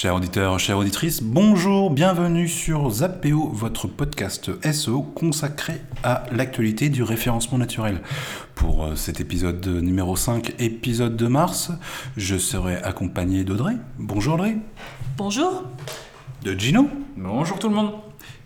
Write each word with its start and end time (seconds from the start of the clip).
Chers 0.00 0.14
auditeurs, 0.14 0.60
chères 0.60 0.78
auditrices, 0.78 1.24
bonjour, 1.24 1.90
bienvenue 1.90 2.46
sur 2.46 2.88
Zapéo, 2.88 3.48
votre 3.48 3.88
podcast 3.88 4.48
SEO 4.72 5.02
consacré 5.02 5.80
à 6.04 6.22
l'actualité 6.30 6.88
du 6.88 7.02
référencement 7.02 7.58
naturel. 7.58 8.00
Pour 8.54 8.84
euh, 8.84 8.94
cet 8.94 9.20
épisode 9.20 9.66
numéro 9.66 10.14
5, 10.14 10.54
épisode 10.60 11.16
de 11.16 11.26
mars, 11.26 11.72
je 12.16 12.36
serai 12.36 12.76
accompagné 12.76 13.42
d'Audrey. 13.42 13.74
Bonjour 13.98 14.34
Audrey. 14.34 14.58
Bonjour. 15.16 15.64
De 16.44 16.52
Gino. 16.52 16.88
Bonjour 17.16 17.58
tout 17.58 17.68
le 17.68 17.74
monde. 17.74 17.94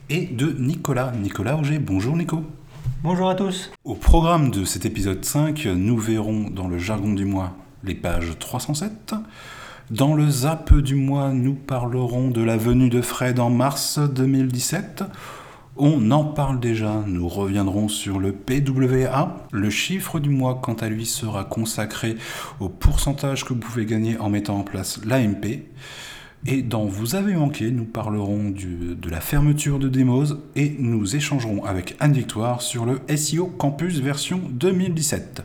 Et 0.08 0.24
de 0.24 0.56
Nicolas. 0.58 1.12
Nicolas 1.14 1.58
Auger. 1.58 1.78
Bonjour 1.78 2.16
Nico. 2.16 2.44
Bonjour 3.02 3.28
à 3.28 3.34
tous. 3.34 3.70
Au 3.84 3.94
programme 3.94 4.50
de 4.50 4.64
cet 4.64 4.86
épisode 4.86 5.22
5, 5.22 5.66
nous 5.66 5.98
verrons 5.98 6.48
dans 6.48 6.68
le 6.68 6.78
jargon 6.78 7.12
du 7.12 7.26
mois 7.26 7.54
les 7.84 7.94
pages 7.94 8.38
307. 8.38 9.12
Dans 9.92 10.14
le 10.14 10.30
zap 10.30 10.74
du 10.74 10.94
mois, 10.94 11.32
nous 11.34 11.52
parlerons 11.52 12.30
de 12.30 12.40
la 12.40 12.56
venue 12.56 12.88
de 12.88 13.02
Fred 13.02 13.38
en 13.38 13.50
mars 13.50 13.98
2017. 13.98 15.04
On 15.76 16.10
en 16.10 16.24
parle 16.24 16.60
déjà, 16.60 17.04
nous 17.06 17.28
reviendrons 17.28 17.88
sur 17.88 18.18
le 18.18 18.32
PWA. 18.32 19.46
Le 19.52 19.68
chiffre 19.68 20.18
du 20.18 20.30
mois, 20.30 20.60
quant 20.62 20.72
à 20.72 20.88
lui, 20.88 21.04
sera 21.04 21.44
consacré 21.44 22.16
au 22.58 22.70
pourcentage 22.70 23.44
que 23.44 23.52
vous 23.52 23.60
pouvez 23.60 23.84
gagner 23.84 24.16
en 24.16 24.30
mettant 24.30 24.60
en 24.60 24.62
place 24.62 24.98
l'AMP. 25.04 25.66
Et 26.46 26.62
dans 26.62 26.86
Vous 26.86 27.14
avez 27.14 27.34
manqué, 27.34 27.70
nous 27.70 27.84
parlerons 27.84 28.48
de 28.48 29.10
la 29.10 29.20
fermeture 29.20 29.78
de 29.78 29.90
Demos 29.90 30.38
et 30.56 30.74
nous 30.78 31.16
échangerons 31.16 31.66
avec 31.66 31.96
Anne 32.00 32.14
Victoire 32.14 32.62
sur 32.62 32.86
le 32.86 33.02
SEO 33.14 33.44
Campus 33.58 34.00
version 34.00 34.40
2017. 34.52 35.42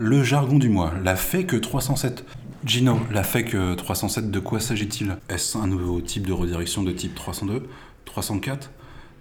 Le 0.00 0.22
jargon 0.22 0.60
du 0.60 0.68
mois, 0.68 0.92
la 1.02 1.16
fake 1.16 1.60
307. 1.60 2.24
Gino, 2.64 3.00
la 3.10 3.24
fake 3.24 3.56
307, 3.76 4.30
de 4.30 4.38
quoi 4.38 4.60
s'agit-il? 4.60 5.16
Est-ce 5.28 5.58
un 5.58 5.66
nouveau 5.66 6.00
type 6.00 6.24
de 6.24 6.32
redirection 6.32 6.84
de 6.84 6.92
type 6.92 7.16
302, 7.16 7.68
304 8.04 8.70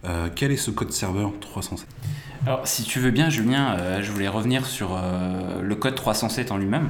euh, 0.06 0.30
Quel 0.36 0.52
est 0.52 0.58
ce 0.58 0.70
code 0.70 0.92
serveur 0.92 1.32
307 1.42 1.88
Alors, 2.46 2.68
si 2.68 2.84
tu 2.84 3.00
veux 3.00 3.10
bien, 3.10 3.32
Julien, 3.32 3.76
euh, 3.80 4.04
je 4.04 4.12
voulais 4.12 4.28
revenir 4.28 4.68
sur 4.68 4.92
euh, 4.96 5.64
le 5.64 5.76
code 5.76 5.96
307 5.96 6.52
en 6.52 6.58
lui-même, 6.58 6.90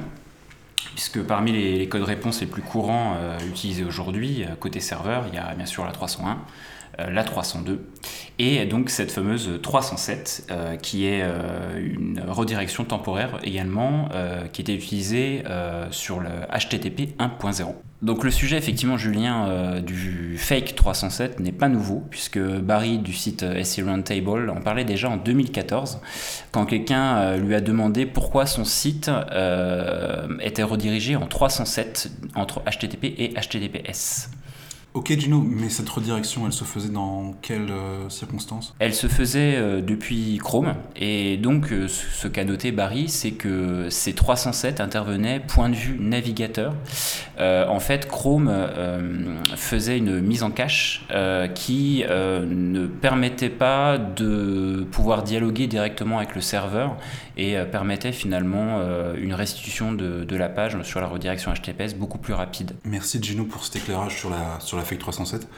puisque 0.94 1.22
parmi 1.22 1.52
les, 1.52 1.88
codes 1.88 2.02
réponses 2.02 2.42
les 2.42 2.46
plus 2.46 2.60
courants 2.60 3.16
utilisés 3.48 3.84
aujourd'hui, 3.84 4.44
côté 4.60 4.80
serveur, 4.80 5.24
il 5.28 5.34
y 5.34 5.38
a 5.38 5.54
bien 5.54 5.64
sûr 5.64 5.86
la 5.86 5.92
301, 5.92 6.36
la 6.98 7.24
302 7.24 7.80
et 8.40 8.64
donc 8.66 8.88
cette 8.88 9.10
fameuse 9.10 9.50
307 9.62 10.46
euh, 10.50 10.76
qui 10.76 11.06
est 11.06 11.22
euh, 11.22 11.76
une 11.76 12.22
redirection 12.28 12.84
temporaire 12.84 13.38
également 13.42 14.08
euh, 14.14 14.46
qui 14.52 14.60
était 14.60 14.74
utilisée 14.74 15.42
sur 15.90 16.20
le 16.20 16.28
HTTP 16.52 17.18
1.0. 17.18 17.74
Donc 18.02 18.22
le 18.22 18.30
sujet 18.30 18.56
effectivement 18.56 18.96
Julien 18.96 19.80
du 19.80 20.36
fake 20.38 20.74
307 20.74 21.40
n'est 21.40 21.52
pas 21.52 21.68
nouveau 21.68 22.04
puisque 22.10 22.38
Barry 22.38 22.98
du 22.98 23.12
site 23.12 23.44
SE 23.64 23.82
Roundtable 23.82 24.50
en 24.50 24.60
parlait 24.60 24.84
déjà 24.84 25.08
en 25.08 25.16
2014 25.16 26.00
quand 26.52 26.66
quelqu'un 26.66 27.36
lui 27.36 27.54
a 27.54 27.60
demandé 27.60 28.06
pourquoi 28.06 28.46
son 28.46 28.64
site 28.64 29.10
était 30.40 30.62
redirigé 30.62 31.16
en 31.16 31.26
307 31.26 32.10
entre 32.34 32.60
HTTP 32.60 33.04
et 33.18 33.34
HTTPS. 33.34 34.30
Ok 34.94 35.12
Gino, 35.18 35.40
mais 35.46 35.68
cette 35.68 35.88
redirection, 35.88 36.46
elle 36.46 36.52
se 36.52 36.64
faisait 36.64 36.88
dans 36.88 37.34
quelles 37.42 37.70
euh, 37.70 38.08
circonstances? 38.08 38.74
Elle 38.78 38.94
se 38.94 39.06
faisait 39.06 39.56
euh, 39.56 39.82
depuis 39.82 40.38
Chrome, 40.42 40.74
et 40.96 41.36
donc 41.36 41.72
euh, 41.72 41.88
ce 41.88 42.26
qu'a 42.26 42.44
noté 42.44 42.72
Barry, 42.72 43.08
c'est 43.10 43.32
que 43.32 43.90
ces 43.90 44.14
307 44.14 44.80
intervenaient 44.80 45.40
point 45.40 45.68
de 45.68 45.74
vue 45.74 45.98
navigateur. 46.00 46.74
en 47.38 47.80
fait, 47.80 48.08
Chrome 48.08 48.50
faisait 49.56 49.98
une 49.98 50.20
mise 50.20 50.42
en 50.42 50.50
cache 50.50 51.06
qui 51.54 52.04
ne 52.08 52.86
permettait 52.86 53.50
pas 53.50 53.98
de 53.98 54.86
pouvoir 54.90 55.22
dialoguer 55.22 55.66
directement 55.66 56.18
avec 56.18 56.34
le 56.34 56.40
serveur 56.40 56.96
et 57.36 57.56
permettait 57.70 58.12
finalement 58.12 58.80
une 59.16 59.34
restitution 59.34 59.92
de, 59.92 60.24
de, 60.24 60.36
la 60.36 60.48
page 60.48 60.80
sur 60.82 61.00
la 61.00 61.06
redirection 61.06 61.52
HTTPS 61.52 61.94
beaucoup 61.94 62.18
plus 62.18 62.34
rapide. 62.34 62.72
Merci 62.84 63.22
Gino 63.22 63.44
pour 63.44 63.64
cet 63.64 63.76
éclairage 63.76 64.18
sur 64.18 64.30
la, 64.30 64.58
sur 64.60 64.77
la 64.78 64.84
Fake 64.84 65.00
307. 65.00 65.48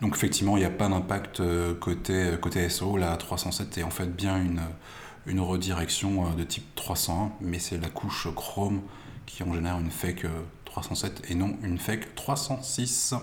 Donc 0.00 0.14
effectivement, 0.14 0.56
il 0.56 0.60
n'y 0.60 0.66
a 0.66 0.70
pas 0.70 0.88
d'impact 0.88 1.40
euh, 1.40 1.74
côté, 1.74 2.12
euh, 2.12 2.36
côté 2.36 2.68
SO. 2.68 2.98
La 2.98 3.16
307 3.16 3.78
est 3.78 3.82
en 3.82 3.90
fait 3.90 4.14
bien 4.14 4.36
une, 4.36 5.40
redirection 5.40 6.26
euh, 6.26 6.34
de 6.36 6.44
type 6.44 6.74
301, 6.74 7.32
mais 7.40 7.58
c'est 7.58 7.78
la 7.78 7.88
couche 7.88 8.28
Chrome 8.34 8.82
qui 9.24 9.42
en 9.42 9.52
génère 9.54 9.78
une 9.78 9.90
fake 9.90 10.26
307 10.66 11.30
et 11.30 11.34
non 11.34 11.56
une 11.62 11.78
fake 11.78 12.14
306. 12.14 13.14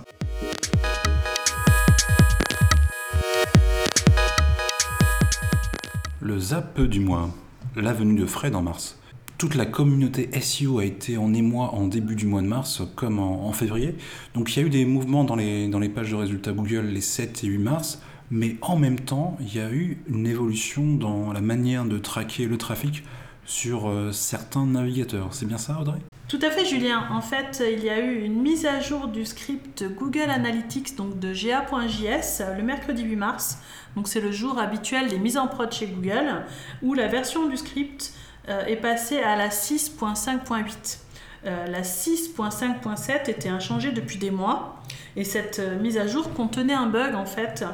Le 6.20 6.40
zap 6.40 6.82
du 6.82 7.02
mois, 7.02 7.30
l'avenue 7.76 8.20
de 8.20 8.26
Fred 8.26 8.56
en 8.56 8.64
mars 8.64 8.98
toute 9.44 9.56
la 9.56 9.66
communauté 9.66 10.30
SEO 10.40 10.80
a 10.80 10.86
été 10.86 11.18
en 11.18 11.34
émoi 11.34 11.74
en 11.74 11.86
début 11.88 12.16
du 12.16 12.26
mois 12.26 12.42
de 12.42 12.48
mars 12.48 12.82
comme 12.96 13.20
en, 13.20 13.52
février. 13.52 13.94
Donc 14.36 14.56
il 14.56 14.62
y 14.62 14.64
a 14.64 14.66
eu 14.66 14.70
des 14.70 14.86
mouvements 14.86 15.26
dans 15.26 15.36
les, 15.36 15.90
pages 15.94 16.12
de 16.12 16.16
résultats 16.16 16.54
Google 16.54 16.86
les 16.86 17.02
7 17.02 17.44
et 17.44 17.48
8 17.48 17.58
mars, 17.58 18.02
mais 18.32 18.56
en 18.62 18.78
même 18.78 19.02
temps, 19.02 19.36
il 19.42 19.54
y 19.54 19.60
a 19.60 19.70
eu 19.70 20.02
une 20.08 20.28
évolution 20.28 20.96
dans 20.96 21.34
la 21.34 21.42
manière 21.42 21.84
de 21.84 21.98
traquer 21.98 22.46
le 22.46 22.58
trafic 22.58 23.04
sur 23.46 23.90
euh, 23.90 24.14
certains 24.14 24.66
navigateurs. 24.66 25.34
C'est 25.34 25.46
bien 25.46 25.58
ça, 25.58 25.78
Audrey? 25.82 26.00
Tout 26.30 26.40
à 26.42 26.50
fait, 26.50 26.64
Julien. 26.64 27.10
En 27.12 27.20
fait, 27.20 27.62
il 27.70 27.84
y 27.84 27.90
a 27.90 28.00
eu 28.00 28.24
une 28.24 28.42
mise 28.42 28.66
à 28.66 28.80
jour 28.80 29.10
du 29.10 29.26
script 29.26 29.84
Google 30.00 30.30
Analytics, 30.30 30.96
donc 30.96 31.20
de 31.20 31.34
GA.js, 31.34 32.42
le 32.56 32.64
mercredi 32.64 33.04
8 33.04 33.16
mars. 33.18 33.58
Donc, 33.98 34.08
c'est 34.08 34.22
le 34.22 34.32
jour 34.32 34.58
habituel 34.58 35.10
des 35.10 35.20
mises 35.20 35.38
en 35.38 35.48
prod 35.48 35.70
chez 35.70 35.88
Google, 35.88 36.46
où 36.82 36.94
la 36.94 37.10
version 37.10 37.50
du 37.50 37.58
script 37.58 38.14
est 38.48 38.76
passé 38.76 39.20
à 39.20 39.36
la 39.36 39.50
6.5.8. 39.50 41.00
Euh, 41.46 41.68
la 41.68 41.82
6.5.7 41.82 43.30
était 43.30 43.50
inchangée 43.50 43.92
depuis 43.92 44.18
des 44.18 44.32
mois 44.32 44.82
et 45.18 45.26
cette 45.26 45.60
euh, 45.60 45.78
mise 45.78 45.98
à 45.98 46.08
jour 46.08 46.34
contenait 46.34 46.74
un 46.74 46.86
bug 46.86 47.16
en 47.16 47.26
fait 47.26 47.66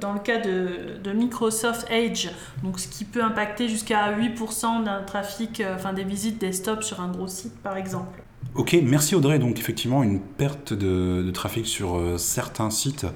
dans 0.00 0.12
le 0.12 0.20
cas 0.20 0.38
de, 0.38 1.12
Microsoft 1.12 1.86
Edge, 1.90 2.28
donc 2.62 2.78
ce 2.78 2.86
qui 2.86 3.04
peut 3.04 3.24
impacter 3.24 3.68
jusqu'à 3.68 4.16
8% 4.16 4.84
d'un 4.84 5.02
trafic, 5.02 5.62
enfin 5.74 5.92
des 5.92 6.04
visites 6.04 6.38
desktop 6.40 6.84
sur 6.84 7.00
un 7.00 7.08
gros 7.08 7.26
site 7.26 7.56
par 7.62 7.76
exemple. 7.76 8.22
Ok, 8.54 8.76
merci 8.82 9.14
Audrey. 9.14 9.38
Donc 9.38 9.58
effectivement, 9.58 10.02
une 10.02 10.20
perte 10.20 10.72
de, 10.72 11.22
de 11.22 11.30
trafic 11.30 11.66
sur 11.66 12.00
certains 12.18 12.70
sites 12.70 13.06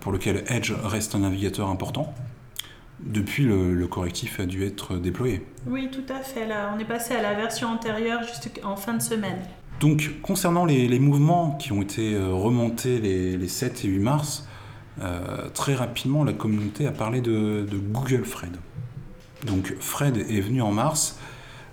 pour 0.00 0.12
lesquels 0.12 0.44
Edge 0.48 0.72
reste 0.82 1.14
un 1.14 1.20
navigateur 1.20 1.68
important. 1.68 2.14
Depuis, 3.04 3.44
le, 3.44 3.86
correctif 3.86 4.40
a 4.40 4.46
dû 4.46 4.64
être 4.64 4.96
déployé. 4.96 5.44
Oui, 5.66 5.88
tout 5.90 6.12
à 6.12 6.20
fait. 6.20 6.46
Là, 6.46 6.72
on 6.74 6.78
est 6.78 6.84
passé 6.84 7.14
à 7.14 7.22
la 7.22 7.34
version 7.34 7.68
antérieure 7.68 8.22
juste 8.22 8.50
en 8.62 8.76
fin 8.76 8.94
de 8.94 9.02
semaine. 9.02 9.38
Donc, 9.80 10.20
concernant 10.22 10.66
les, 10.66 10.98
mouvements 10.98 11.52
qui 11.52 11.72
ont 11.72 11.80
été 11.80 12.14
euh, 12.14 12.32
remontés 12.32 13.00
les, 13.00 13.48
7 13.48 13.84
et 13.84 13.88
8 13.88 13.98
mars, 13.98 14.46
euh, 15.00 15.48
très 15.54 15.74
rapidement, 15.74 16.24
la 16.24 16.34
communauté 16.34 16.86
a 16.86 16.92
parlé 16.92 17.22
de, 17.22 17.66
Google 17.90 18.24
Fred. 18.24 18.56
Donc, 19.46 19.74
Fred 19.80 20.18
est 20.18 20.40
venu 20.40 20.60
en 20.60 20.72
mars. 20.72 21.18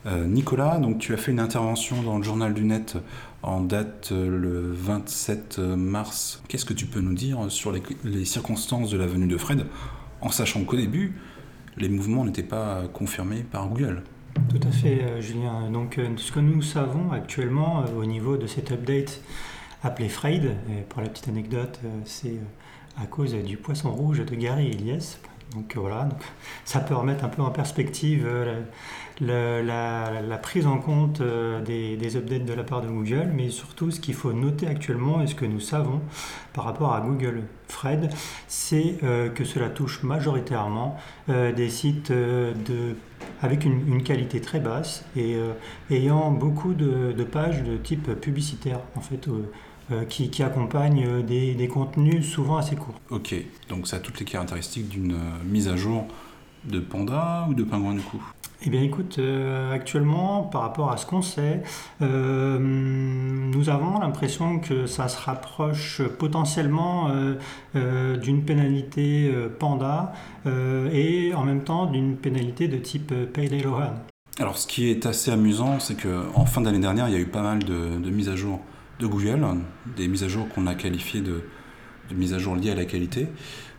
Euh, 0.06 0.26
Nicolas, 0.26 0.78
donc 0.78 1.00
tu 1.00 1.14
as 1.14 1.18
fait 1.18 1.32
une 1.32 1.42
intervention 1.42 2.02
dans 2.02 2.18
le 2.18 2.24
journal 2.24 2.54
du 2.54 2.64
net 2.64 2.96
en 3.44 3.60
date 3.60 4.12
le 4.12 4.72
27 4.72 5.60
mars. 5.60 6.42
Qu'est-ce 6.48 6.64
que 6.64 6.74
tu 6.74 6.86
peux 6.86 7.02
nous 7.02 7.14
dire 7.14 7.40
sur 7.50 7.74
les 8.06 8.24
circonstances 8.24 8.90
de 8.90 8.98
la 8.98 9.06
venue 9.06 9.28
de 9.28 9.38
Fred? 9.38 9.66
En 10.22 10.30
sachant 10.30 10.64
qu'au 10.64 10.78
début, 10.78 11.14
les 11.78 11.90
mouvements 11.90 12.26
n'étaient 12.26 12.44
pas 12.44 12.84
confirmés 12.94 13.44
par 13.44 13.68
Google. 13.68 14.04
Tout 14.50 14.68
à 14.68 14.72
fait, 14.72 15.02
euh, 15.04 15.22
Julien. 15.22 15.70
Donc, 15.72 15.98
euh, 15.98 16.10
ce 16.18 16.32
que 16.32 16.40
nous 16.40 16.62
savons 16.62 17.12
actuellement 17.12 17.82
euh, 17.82 18.00
au 18.00 18.06
niveau 18.06 18.38
de 18.38 18.48
cet 18.48 18.72
update 18.72 19.22
appelé 19.84 20.10
Freid, 20.10 20.56
pour 20.90 21.02
la 21.02 21.10
petite 21.10 21.28
anecdote, 21.28 21.80
c'est 22.04 22.40
à 23.00 23.06
cause 23.06 23.36
du 23.36 23.58
poisson 23.58 23.92
rouge 23.92 24.26
de 24.26 24.36
Gary 24.36 24.72
Elias. 24.72 25.20
Donc 25.54 25.76
voilà, 25.76 26.10
ça 26.66 26.80
peut 26.80 26.94
remettre 26.94 27.24
un 27.24 27.30
peu 27.30 27.42
en 27.42 27.52
perspective 27.52 28.28
la, 29.22 30.38
prise 30.42 30.68
en 30.68 30.78
compte 30.78 31.22
euh, 31.22 31.62
des, 31.62 32.16
updates 32.18 32.46
de 32.46 32.54
la 32.54 32.64
part 32.64 32.82
de 32.82 32.88
Google, 32.88 33.32
mais 33.34 33.50
surtout 33.50 33.92
ce 33.92 34.00
qu'il 34.00 34.14
faut 34.14 34.34
noter 34.34 34.68
actuellement 34.68 35.22
et 35.22 35.28
ce 35.28 35.36
que 35.36 35.46
nous 35.46 35.60
savons 35.60 36.02
par 36.54 36.66
rapport 36.66 36.94
à 36.94 37.02
Google 37.02 37.44
Fred, 37.68 38.10
c'est 38.48 38.98
euh, 39.04 39.30
que 39.30 39.44
cela 39.44 39.70
touche 39.70 40.04
majoritairement 40.04 40.98
euh, 41.30 41.52
des 41.52 41.70
sites 41.70 42.12
de, 42.12 42.96
avec 43.42 43.66
une, 43.66 44.04
qualité 44.04 44.42
très 44.42 44.60
basse 44.60 45.06
et 45.16 45.38
ayant 45.90 46.32
beaucoup 46.32 46.74
de, 46.74 47.24
pages 47.24 47.64
de 47.64 47.78
type 47.78 48.14
publicitaire 48.20 48.80
en 48.96 49.02
fait. 49.02 49.28
Qui, 50.10 50.30
qui, 50.30 50.44
accompagnent 50.44 51.24
des, 51.24 51.54
des, 51.56 51.68
contenus 51.68 52.28
souvent 52.30 52.58
assez 52.58 52.76
courts. 52.76 53.00
Ok, 53.10 53.36
donc 53.70 53.88
ça 53.88 53.98
a 53.98 54.00
toutes 54.00 54.20
les 54.20 54.26
caractéristiques 54.26 54.90
d'une 54.90 55.18
mise 55.46 55.68
à 55.68 55.76
jour 55.76 56.08
de 56.66 56.80
Panda 56.80 57.46
ou 57.50 57.54
de 57.54 57.64
Pingouin 57.64 57.94
du 57.94 58.02
coup? 58.02 58.22
Eh 58.66 58.72
bien 58.72 58.82
écoute, 58.82 59.18
euh, 59.20 59.72
actuellement, 59.72 60.42
par 60.42 60.62
rapport 60.62 60.92
à 60.92 60.98
ce 60.98 61.06
qu'on 61.06 61.22
sait, 61.22 61.62
euh, 62.02 62.58
nous 62.60 63.70
avons 63.70 64.00
l'impression 64.00 64.58
que 64.60 64.88
ça 64.88 65.08
se 65.10 65.22
rapproche 65.22 66.02
potentiellement 66.18 67.12
euh, 67.76 68.18
d'une 68.18 68.44
pénalité 68.44 69.32
Panda 69.60 70.14
et 70.46 71.34
en 71.36 71.44
même 71.44 71.64
temps 71.64 71.86
d'une 71.86 72.16
pénalité 72.16 72.68
de 72.68 72.78
type 72.78 73.14
Payday 73.32 73.62
Lohan. 73.62 73.94
Alors 74.40 74.58
ce 74.58 74.66
qui 74.66 74.90
est 74.90 75.06
assez 75.06 75.32
amusant, 75.32 75.80
c'est 75.80 75.96
qu'en 75.96 76.46
fin 76.46 76.62
d'année 76.62 76.80
dernière, 76.80 77.08
il 77.10 77.14
y 77.14 77.18
a 77.18 77.20
eu 77.20 77.28
pas 77.28 77.42
mal 77.42 77.60
de, 77.60 78.10
mises 78.10 78.30
à 78.30 78.36
jour 78.36 78.60
de 79.00 79.08
Google, 79.08 79.46
des 79.96 80.08
mises 80.08 80.24
à 80.24 80.28
jour 80.28 80.48
qu'on 80.50 80.68
a 80.68 80.76
qualifiées 80.76 81.22
de, 81.22 81.42
mises 82.12 82.34
à 82.34 82.40
jour 82.40 82.56
liées 82.56 82.72
à 82.72 82.76
la 82.76 82.86
qualité. 82.86 83.28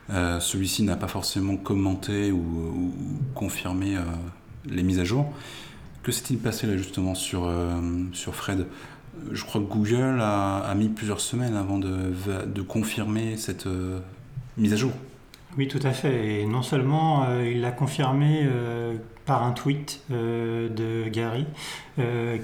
Celui-ci 0.08 0.84
n'a 0.84 0.96
pas 0.96 1.08
forcément 1.08 1.56
commenté 1.56 2.32
ou 2.32 2.94
confirmé 3.34 3.96
les 4.64 4.82
mises 4.82 5.00
à 5.00 5.04
jour. 5.04 5.32
Que 6.02 6.12
s'est-il 6.12 6.38
passé 6.38 6.66
là 6.66 6.76
justement 6.76 7.14
sur, 7.14 7.44
euh, 7.44 7.80
Fred? 8.32 8.66
Je 9.32 9.44
crois 9.44 9.60
que 9.60 9.66
Google 9.66 10.20
a, 10.20 10.72
mis 10.76 10.88
plusieurs 10.88 11.20
semaines 11.20 11.56
avant 11.56 11.78
de, 11.78 12.62
confirmer 12.62 13.36
cette 13.36 13.66
euh, 13.66 13.98
mise 14.56 14.72
à 14.72 14.76
jour. 14.76 14.92
Oui, 15.58 15.68
tout 15.68 15.80
à 15.82 15.90
fait. 15.90 16.40
Et 16.40 16.46
non 16.46 16.62
seulement 16.62 17.24
euh, 17.24 17.50
il 17.50 17.60
l'a 17.60 17.72
confirmé 17.72 18.48
par 19.26 19.42
un 19.42 19.52
tweet 19.52 20.00
de 20.08 21.08
Gary, 21.08 21.44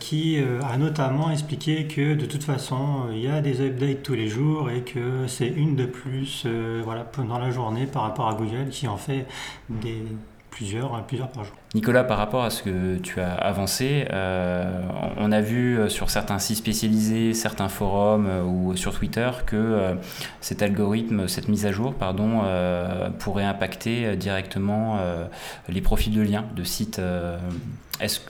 qui 0.01 0.39
a 0.39 0.77
notamment 0.77 1.31
expliqué 1.31 1.87
que 1.87 2.15
de 2.15 2.27
toute 2.27 2.43
façon, 2.43 3.07
il 3.11 3.21
y 3.21 3.29
a 3.29 3.41
des 3.41 3.63
updates 3.63 4.03
tous 4.03 4.13
les 4.13 4.29
jours 4.29 4.69
et 4.69 4.83
que 4.83 5.27
c'est 5.29 5.49
une 5.49 5.77
de 5.77 5.87
plus 5.87 6.47
voilà, 6.85 7.05
pendant 7.05 7.39
la 7.39 7.51
journée 7.51 7.87
par 7.87 8.03
rapport 8.03 8.29
à 8.29 8.35
Google 8.35 8.69
qui 8.71 8.87
en 8.87 8.99
fait 8.99 9.27
des, 9.71 10.03
plusieurs, 10.55 10.91
par 11.33 11.45
jour. 11.45 11.55
Nicolas, 11.75 12.05
par 12.05 12.17
rapport 12.17 12.45
à 12.45 12.51
ce 12.51 12.62
que 12.62 12.97
tu 12.99 13.21
as 13.21 13.35
avancé, 13.35 14.06
euh, 14.12 14.83
on 15.17 15.33
a 15.33 15.41
vu 15.41 15.77
euh, 15.77 15.89
sur 15.89 16.11
certains 16.11 16.39
sites 16.39 16.59
spécialisés, 16.59 17.35
certains 17.35 17.69
forums 17.69 18.27
euh, 18.29 18.45
ou 18.45 18.77
sur 18.77 18.95
Twitter 18.95 19.29
que 19.47 19.97
cet 20.41 20.62
algorithme, 20.62 21.27
cette 21.27 21.49
mise 21.49 21.67
à 21.67 21.73
jour, 21.73 21.95
pourrait 23.19 23.45
impacter 23.45 24.17
directement 24.17 25.01
les 25.69 25.81
profils 25.81 26.15
de 26.15 26.23
liens 26.23 26.45
de 26.55 26.62
sites. 26.62 27.01
Est-ce 28.01 28.21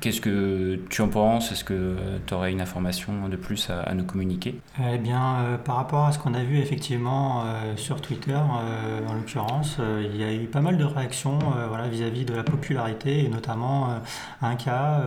Qu'est-ce 0.00 0.20
que 0.20 0.80
tu 0.88 1.02
en 1.02 1.08
penses? 1.08 1.52
Est-ce 1.52 1.64
que 1.64 1.96
tu 2.26 2.32
aurais 2.34 2.52
une 2.52 2.60
information 2.60 3.28
de 3.28 3.36
plus 3.36 3.68
à, 3.70 3.92
nous 3.94 4.04
communiquer? 4.04 4.58
Eh 4.80 4.98
bien, 4.98 5.36
euh, 5.40 5.58
par 5.58 5.76
rapport 5.76 6.06
à 6.06 6.12
ce 6.12 6.18
qu'on 6.18 6.34
a 6.34 6.42
vu 6.42 6.58
effectivement 6.58 7.42
euh, 7.44 7.76
sur 7.76 8.00
Twitter, 8.00 8.32
euh, 8.32 9.06
en 9.06 9.14
l'occurrence, 9.14 9.78
il 10.02 10.16
y 10.16 10.24
a 10.24 10.32
eu 10.32 10.46
pas 10.46 10.60
mal 10.60 10.78
de 10.78 10.84
réactions 10.84 11.38
voilà, 11.68 11.88
vis-à-vis 11.88 12.24
de 12.24 12.34
la 12.34 12.42
popularité 12.42 13.24
et 13.24 13.28
notamment 13.28 14.00
un 14.42 14.54
cas 14.56 15.02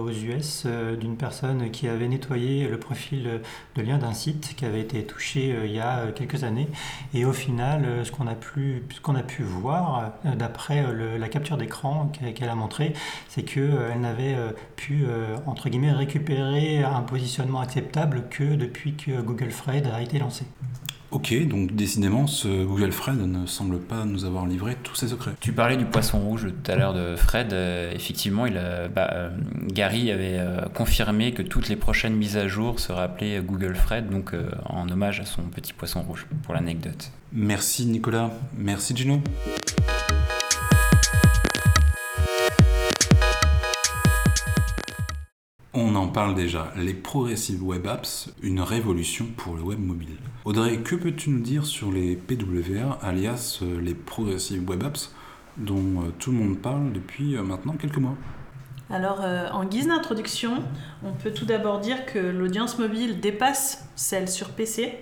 aux 0.00 0.10
US 0.10 0.66
d'une 0.98 1.16
personne 1.16 1.70
qui 1.70 1.88
avait 1.88 2.08
nettoyé 2.08 2.68
le 2.68 2.78
profil 2.78 3.40
de 3.76 3.82
lien 3.82 3.98
d'un 3.98 4.12
site 4.12 4.54
qui 4.56 4.64
avait 4.64 4.80
été 4.80 5.04
touché 5.04 5.54
il 5.64 5.72
y 5.72 5.80
a 5.80 6.06
quelques 6.14 6.44
années. 6.44 6.68
Et 7.14 7.24
au 7.24 7.32
final, 7.32 8.04
ce 8.04 8.10
qu'on 8.10 8.26
a, 8.26 8.34
pu, 8.34 9.42
voir, 9.42 10.12
d'après 10.36 10.84
la 11.18 11.28
capture 11.28 11.56
d'écran 11.56 12.10
qu'elle 12.34 12.48
a 12.48 12.54
montré, 12.54 12.94
c'est 13.28 13.42
qu'elle 13.42 14.00
n'avait 14.00 14.09
euh, 14.18 14.50
pu, 14.76 15.04
euh, 15.06 15.36
entre 15.46 15.68
guillemets, 15.68 15.92
récupérer 15.92 16.82
un 16.82 17.02
positionnement 17.02 17.60
acceptable 17.60 18.24
que 18.30 18.54
depuis 18.54 18.94
que 18.94 19.20
Google 19.20 19.50
Fred 19.50 19.86
a 19.92 20.02
été 20.02 20.18
lancé. 20.18 20.44
Ok, 21.10 21.34
donc 21.48 21.74
décidément, 21.74 22.28
ce 22.28 22.64
Google 22.64 22.92
Fred 22.92 23.18
ne 23.18 23.44
semble 23.44 23.80
pas 23.80 24.04
nous 24.04 24.24
avoir 24.24 24.46
livré 24.46 24.76
tous 24.80 24.94
ses 24.94 25.08
secrets. 25.08 25.32
Tu 25.40 25.52
parlais 25.52 25.76
du 25.76 25.84
poisson 25.84 26.20
rouge 26.20 26.46
tout 26.46 26.70
à 26.70 26.76
l'heure 26.76 26.94
de 26.94 27.16
Fred. 27.16 27.52
Euh, 27.52 27.92
effectivement, 27.92 28.46
il 28.46 28.60
bah, 28.94 29.30
Gary 29.66 30.12
avait 30.12 30.40
confirmé 30.72 31.32
que 31.32 31.42
toutes 31.42 31.68
les 31.68 31.74
prochaines 31.74 32.14
mises 32.14 32.36
à 32.36 32.46
jour 32.46 32.78
seraient 32.78 33.02
appelées 33.02 33.40
Google 33.44 33.74
Fred, 33.74 34.08
donc 34.08 34.34
en 34.66 34.88
hommage 34.88 35.18
à 35.18 35.24
son 35.24 35.42
petit 35.42 35.72
poisson 35.72 36.02
rouge, 36.02 36.26
pour 36.44 36.54
l'anecdote. 36.54 37.10
Merci 37.32 37.86
Nicolas, 37.86 38.30
merci 38.56 38.94
Gino. 38.96 39.20
On 45.72 45.94
en 45.94 46.08
parle 46.08 46.34
déjà, 46.34 46.72
les 46.76 46.94
Progressive 46.94 47.62
Web 47.62 47.86
Apps, 47.86 48.28
une 48.42 48.60
révolution 48.60 49.26
pour 49.36 49.54
le 49.54 49.62
web 49.62 49.78
mobile. 49.78 50.16
Audrey, 50.44 50.78
que 50.78 50.96
peux-tu 50.96 51.30
nous 51.30 51.38
dire 51.38 51.64
sur 51.64 51.92
les 51.92 52.16
PWA, 52.16 52.98
alias 53.00 53.60
euh, 53.62 53.80
les 53.80 53.94
Progressive 53.94 54.68
Web 54.68 54.82
Apps, 54.82 55.14
dont 55.58 56.02
euh, 56.02 56.10
tout 56.18 56.32
le 56.32 56.38
monde 56.38 56.58
parle 56.58 56.90
depuis 56.90 57.36
euh, 57.36 57.44
maintenant 57.44 57.74
quelques 57.74 57.98
mois? 57.98 58.16
Alors, 58.90 59.20
en 59.20 59.64
guise 59.64 59.86
d'introduction, 59.86 60.64
on 61.04 61.12
peut 61.12 61.30
tout 61.30 61.44
d'abord 61.44 61.78
dire 61.78 62.04
que 62.06 62.18
l'audience 62.18 62.76
mobile 62.80 63.20
dépasse 63.20 63.88
celle 63.94 64.28
sur 64.28 64.48
PC, 64.48 64.98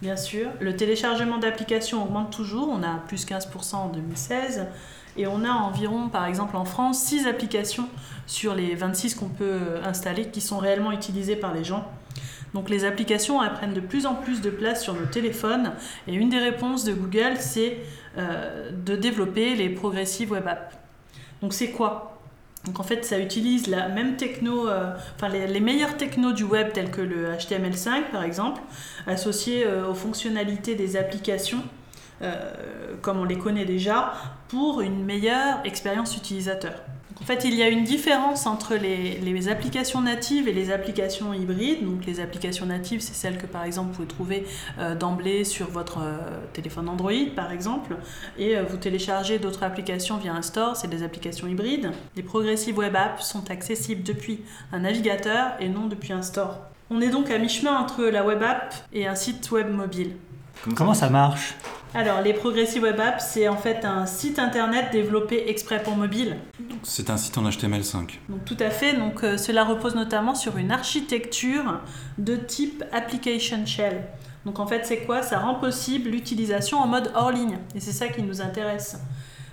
bien 0.00 0.16
sûr. 0.16 0.50
Le 0.60 0.76
téléchargement 0.76 1.38
d'applications 1.38 2.04
augmente 2.04 2.30
toujours, 2.30 2.68
on 2.68 2.84
a 2.84 2.98
plus 3.08 3.26
15% 3.26 3.74
en 3.74 3.88
2016. 3.88 4.68
Et 5.16 5.26
on 5.26 5.44
a 5.44 5.50
environ, 5.50 6.08
par 6.08 6.26
exemple 6.26 6.56
en 6.56 6.64
France, 6.64 7.02
6 7.04 7.26
applications 7.26 7.88
sur 8.26 8.54
les 8.54 8.74
26 8.74 9.14
qu'on 9.14 9.28
peut 9.28 9.60
installer 9.84 10.28
qui 10.30 10.40
sont 10.40 10.58
réellement 10.58 10.92
utilisées 10.92 11.36
par 11.36 11.54
les 11.54 11.64
gens. 11.64 11.86
Donc 12.54 12.70
les 12.70 12.84
applications 12.84 13.42
elles 13.42 13.52
prennent 13.52 13.74
de 13.74 13.80
plus 13.80 14.06
en 14.06 14.14
plus 14.14 14.40
de 14.40 14.50
place 14.50 14.82
sur 14.82 14.94
nos 14.94 15.06
téléphones 15.06 15.72
et 16.06 16.14
une 16.14 16.28
des 16.28 16.38
réponses 16.38 16.84
de 16.84 16.94
Google 16.94 17.34
c'est 17.38 17.78
euh, 18.16 18.70
de 18.70 18.94
développer 18.94 19.56
les 19.56 19.68
progressives 19.68 20.30
web 20.30 20.46
apps. 20.46 20.74
Donc 21.42 21.52
c'est 21.52 21.70
quoi? 21.70 22.12
Donc 22.64 22.80
en 22.80 22.82
fait, 22.82 23.04
ça 23.04 23.18
utilise 23.18 23.66
la 23.66 23.88
même 23.88 24.16
techno, 24.16 24.68
euh, 24.68 24.94
enfin 25.16 25.28
les, 25.28 25.60
meilleures 25.60 25.96
technos 25.96 26.32
du 26.32 26.44
web 26.44 26.72
telles 26.72 26.90
que 26.90 27.02
le 27.02 27.32
HTML5 27.32 28.10
par 28.12 28.22
exemple, 28.22 28.62
associées 29.06 29.66
euh, 29.66 29.86
aux 29.90 29.94
fonctionnalités 29.94 30.74
des 30.74 30.96
applications 30.96 31.62
euh, 32.22 32.94
comme 33.02 33.18
on 33.18 33.24
les 33.24 33.38
connaît 33.38 33.64
déjà, 33.64 34.12
pour 34.48 34.80
une 34.80 35.04
meilleure 35.04 35.58
expérience 35.64 36.16
utilisateur. 36.16 36.74
en 37.20 37.24
fait, 37.24 37.44
il 37.44 37.54
y 37.54 37.62
a 37.62 37.68
une 37.68 37.84
différence 37.84 38.46
entre 38.46 38.74
les, 38.74 39.48
applications 39.48 40.00
natives 40.00 40.48
et 40.48 40.52
les 40.52 40.70
applications 40.70 41.32
hybrides. 41.34 41.84
Donc, 41.84 42.06
les 42.06 42.20
applications 42.20 42.66
natives, 42.66 43.00
c'est 43.00 43.14
celles 43.14 43.38
que, 43.38 43.46
par 43.46 43.64
exemple, 43.64 43.88
vous 43.88 44.04
pouvez 44.04 44.08
trouver 44.08 44.46
euh, 44.78 44.94
d'emblée 44.94 45.44
sur 45.44 45.68
votre 45.68 45.98
euh, 45.98 46.18
téléphone 46.52 46.88
Android, 46.88 47.12
par 47.34 47.52
exemple. 47.52 47.96
Et 48.38 48.56
vous 48.56 48.76
téléchargez 48.76 49.38
d'autres 49.38 49.62
applications 49.62 50.16
via 50.16 50.34
un 50.34 50.42
store, 50.42 50.76
c'est 50.76 50.88
des 50.88 51.02
applications 51.02 51.46
hybrides. 51.46 51.90
Les 52.16 52.22
Progressive 52.22 52.78
Web 52.78 52.96
Apps 52.96 53.26
sont 53.26 53.50
accessibles 53.50 54.02
depuis 54.02 54.40
un 54.72 54.80
navigateur 54.80 55.52
et 55.60 55.68
non 55.68 55.86
depuis 55.86 56.12
un 56.12 56.22
store. 56.22 56.58
On 56.90 57.00
est 57.00 57.08
donc 57.08 57.30
à 57.30 57.38
mi-chemin 57.38 57.78
entre 57.78 58.04
la 58.04 58.24
web 58.24 58.42
app 58.42 58.74
et 58.92 59.06
un 59.06 59.14
site 59.14 59.50
web 59.50 59.70
mobile. 59.70 60.12
Comment 60.74 60.94
ça 60.94 61.10
marche 61.10 61.54
alors, 61.96 62.22
les 62.22 62.32
Progressive 62.32 62.82
Web 62.82 62.98
Apps, 62.98 63.24
c'est 63.24 63.46
en 63.46 63.56
fait 63.56 63.84
un 63.84 64.04
site 64.06 64.40
internet 64.40 64.86
développé 64.90 65.48
exprès 65.48 65.80
pour 65.80 65.94
mobile. 65.94 66.38
C'est 66.82 67.08
un 67.08 67.16
site 67.16 67.38
en 67.38 67.48
HTML5. 67.48 68.18
Donc, 68.28 68.44
tout 68.44 68.56
à 68.58 68.70
fait. 68.70 68.94
Donc, 68.94 69.22
euh, 69.22 69.36
cela 69.36 69.62
repose 69.62 69.94
notamment 69.94 70.34
sur 70.34 70.56
une 70.56 70.72
architecture 70.72 71.80
de 72.18 72.34
type 72.34 72.82
Application 72.90 73.64
Shell. 73.64 74.02
Donc, 74.44 74.58
en 74.58 74.66
fait, 74.66 74.84
c'est 74.84 75.04
quoi? 75.06 75.22
Ça 75.22 75.38
rend 75.38 75.54
possible 75.54 76.10
l'utilisation 76.10 76.78
en 76.78 76.88
mode 76.88 77.12
hors 77.14 77.30
ligne. 77.30 77.58
Et 77.76 77.80
c'est 77.80 77.92
ça 77.92 78.08
qui 78.08 78.22
nous 78.22 78.42
intéresse. 78.42 78.98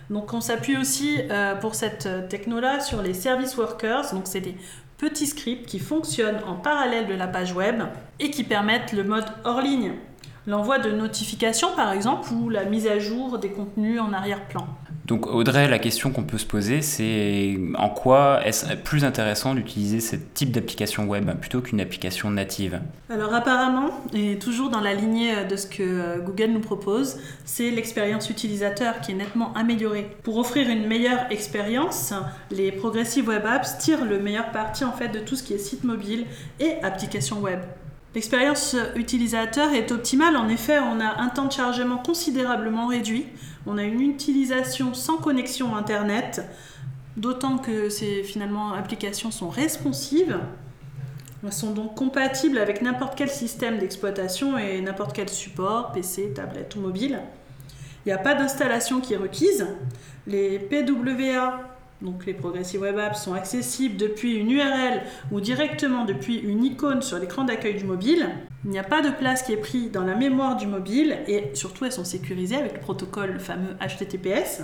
Donc, 0.10 0.34
on 0.34 0.42
s'appuie 0.42 0.78
aussi 0.78 1.20
euh, 1.30 1.54
pour 1.54 1.76
cette 1.76 2.08
euh, 2.08 2.28
techno-là 2.28 2.80
sur 2.80 3.04
les 3.04 3.14
service 3.14 3.56
workers. 3.56 4.14
Donc, 4.14 4.24
c'est 4.26 4.42
des 4.42 4.58
petits 4.98 5.28
scripts 5.28 5.68
qui 5.68 5.78
fonctionnent 5.78 6.40
en 6.48 6.56
parallèle 6.56 7.06
de 7.06 7.14
la 7.14 7.28
page 7.28 7.54
web 7.54 7.84
et 8.20 8.32
qui 8.32 8.44
permettent 8.44 8.94
le 8.94 9.04
mode 9.04 9.26
hors 9.44 9.62
ligne 9.62 9.94
l'envoi 10.48 10.80
de 10.80 10.92
notifications 10.92 11.70
par 11.76 11.92
exemple 11.92 12.32
ou 12.34 12.50
la 12.50 12.66
mise 12.66 12.88
à 12.88 13.00
jour 13.00 13.38
des 13.40 13.50
contenus 13.50 14.00
en 14.00 14.14
arrière-plan. 14.14 14.68
Donc 15.06 15.28
Audrey, 15.28 15.68
la 15.68 15.80
question 15.80 16.12
qu'on 16.12 16.24
peut 16.24 16.38
se 16.38 16.46
poser, 16.46 16.82
c'est 16.82 17.58
en 17.78 17.90
quoi 17.90 18.46
est-ce 18.46 18.76
plus 18.76 19.04
intéressant 19.04 19.56
d'utiliser 19.56 20.00
ce 20.00 20.16
type 20.16 20.52
d'application 20.52 21.06
web 21.06 21.30
plutôt 21.40 21.60
qu'une 21.60 21.82
application 21.82 22.30
native? 22.30 22.80
Alors 23.10 23.34
apparemment, 23.34 23.90
et 24.14 24.38
toujours 24.38 24.70
dans 24.70 24.80
la 24.80 24.94
lignée 24.94 25.44
de 25.50 25.56
ce 25.56 25.68
que 25.68 25.82
euh, 25.82 26.20
Google 26.20 26.52
nous 26.52 26.60
propose, 26.60 27.18
c'est 27.46 27.72
l'expérience 27.72 28.30
utilisateur 28.30 29.02
qui 29.02 29.12
est 29.12 29.16
nettement 29.16 29.54
améliorée. 29.54 30.16
Pour 30.24 30.38
offrir 30.38 30.70
une 30.70 30.88
meilleure 30.88 31.32
expérience, 31.32 32.14
les 32.52 32.72
Progressive 32.72 33.28
Web 33.28 33.46
Apps 33.46 33.80
tirent 33.80 34.06
le 34.06 34.20
meilleur 34.20 34.52
parti 34.52 34.86
en 34.86 34.92
fait 34.92 35.10
de 35.10 35.20
tout 35.20 35.36
ce 35.36 35.44
qui 35.44 35.54
est 35.54 35.58
site 35.58 35.84
mobile 35.84 36.26
et 36.60 36.76
application 36.84 37.40
web. 37.40 37.60
L'expérience 38.14 38.76
utilisateur 38.96 39.72
est 39.72 39.92
optimale. 39.92 40.36
En 40.36 40.50
effet, 40.50 40.80
on 40.80 41.00
a 41.00 41.22
un 41.22 41.30
temps 41.30 41.46
de 41.46 41.52
chargement 41.52 41.98
considérablement 41.98 42.88
réduit. 42.88 43.26
On 43.66 43.78
a 43.78 43.84
une 43.84 44.02
utilisation 44.02 44.94
sans 44.94 45.18
connexion 45.18 45.76
Internet, 45.78 46.42
d'autant 47.16 47.58
que 47.58 47.88
ces 47.88 48.24
finalement 48.24 48.74
applications 48.74 49.32
sont 49.32 49.50
responsives. 49.50 50.40
Elles 51.44 51.54
sont 51.54 51.72
donc 51.72 51.96
compatibles 51.96 52.58
avec 52.58 52.82
n'importe 52.82 53.18
quel 53.18 53.30
système 53.30 53.78
d'exploitation 53.78 54.58
et 54.58 54.82
n'importe 54.82 55.14
quel 55.14 55.30
support, 55.30 55.94
PC, 55.94 56.34
tablette 56.34 56.76
ou 56.76 56.82
mobile. 56.82 57.22
Il 58.06 58.10
n'y 58.10 58.14
a 58.14 58.18
pas 58.18 58.36
d'installation 58.36 59.00
qui 59.00 59.14
est 59.14 59.18
requise. 59.18 59.68
Les 60.28 60.60
PWA 60.60 61.71
donc 62.02 62.26
les 62.26 62.34
Progressive 62.34 62.82
Web 62.82 62.98
Apps, 62.98 63.24
sont 63.24 63.34
accessibles 63.34 63.98
depuis 63.98 64.36
une 64.36 64.52
URL 64.52 65.02
ou 65.32 65.40
directement 65.40 66.06
depuis 66.06 66.38
une 66.38 66.64
icône 66.64 67.02
sur 67.02 67.20
l'écran 67.20 67.44
d'accueil 67.44 67.76
du 67.76 67.84
mobile. 67.84 68.30
Il 68.66 68.72
n'y 68.72 68.80
a 68.80 68.84
pas 68.84 69.02
de 69.02 69.10
place 69.10 69.44
qui 69.44 69.54
est 69.54 69.58
prise 69.58 69.92
dans 69.92 70.04
la 70.04 70.16
mémoire 70.16 70.58
du 70.58 70.68
mobile 70.68 71.18
et 71.28 71.52
surtout 71.54 71.86
elles 71.86 71.92
sont 71.92 72.06
sécurisées 72.06 72.56
avec 72.56 72.74
le 72.74 72.80
protocole 72.80 73.40
fameux 73.40 73.76
HTTPS. 73.80 74.64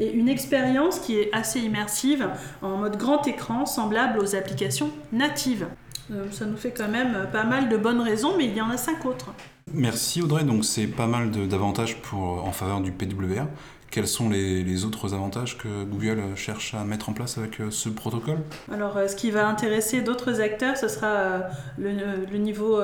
Et 0.00 0.12
une 0.12 0.28
expérience 0.28 1.00
qui 1.00 1.16
est 1.16 1.30
assez 1.32 1.60
immersive 1.60 2.28
en 2.62 2.76
mode 2.76 2.96
grand 2.96 3.26
écran, 3.26 3.66
semblable 3.66 4.20
aux 4.20 4.36
applications 4.36 4.90
natives. 5.12 5.66
Euh, 6.12 6.26
ça 6.30 6.46
nous 6.46 6.56
fait 6.56 6.70
quand 6.70 6.88
même 6.88 7.26
pas 7.32 7.44
mal 7.44 7.68
de 7.68 7.76
bonnes 7.76 8.00
raisons, 8.00 8.34
mais 8.38 8.46
il 8.46 8.54
y 8.54 8.60
en 8.60 8.70
a 8.70 8.76
cinq 8.76 9.04
autres. 9.04 9.32
Merci 9.74 10.22
Audrey, 10.22 10.44
donc 10.44 10.64
c'est 10.64 10.86
pas 10.86 11.06
mal 11.06 11.30
d'avantages 11.30 11.96
en 12.12 12.52
faveur 12.52 12.80
du 12.80 12.92
PWA. 12.92 13.48
Quels 13.90 14.06
sont 14.06 14.28
les, 14.28 14.84
autres 14.84 15.14
avantages 15.14 15.56
que 15.56 15.84
Google 15.84 16.20
cherche 16.36 16.74
à 16.74 16.84
mettre 16.84 17.08
en 17.08 17.14
place 17.14 17.38
avec 17.38 17.60
euh, 17.60 17.70
ce 17.70 17.88
protocole? 17.88 18.38
Alors, 18.72 18.96
euh, 18.96 19.08
ce 19.08 19.16
qui 19.16 19.30
va 19.30 19.48
intéresser 19.48 20.02
d'autres 20.02 20.40
acteurs, 20.40 20.76
ce 20.76 20.88
sera 20.88 21.06
euh, 21.06 21.40
le, 21.78 22.36
niveau 22.36 22.80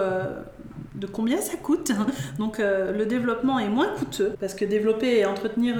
de 0.94 1.06
combien 1.06 1.40
ça 1.40 1.56
coûte. 1.56 1.92
Donc, 2.38 2.58
le 2.58 3.04
développement 3.04 3.58
est 3.58 3.68
moins 3.68 3.88
coûteux 3.98 4.34
parce 4.40 4.54
que 4.54 4.64
développer 4.64 5.18
et 5.18 5.26
entretenir 5.26 5.76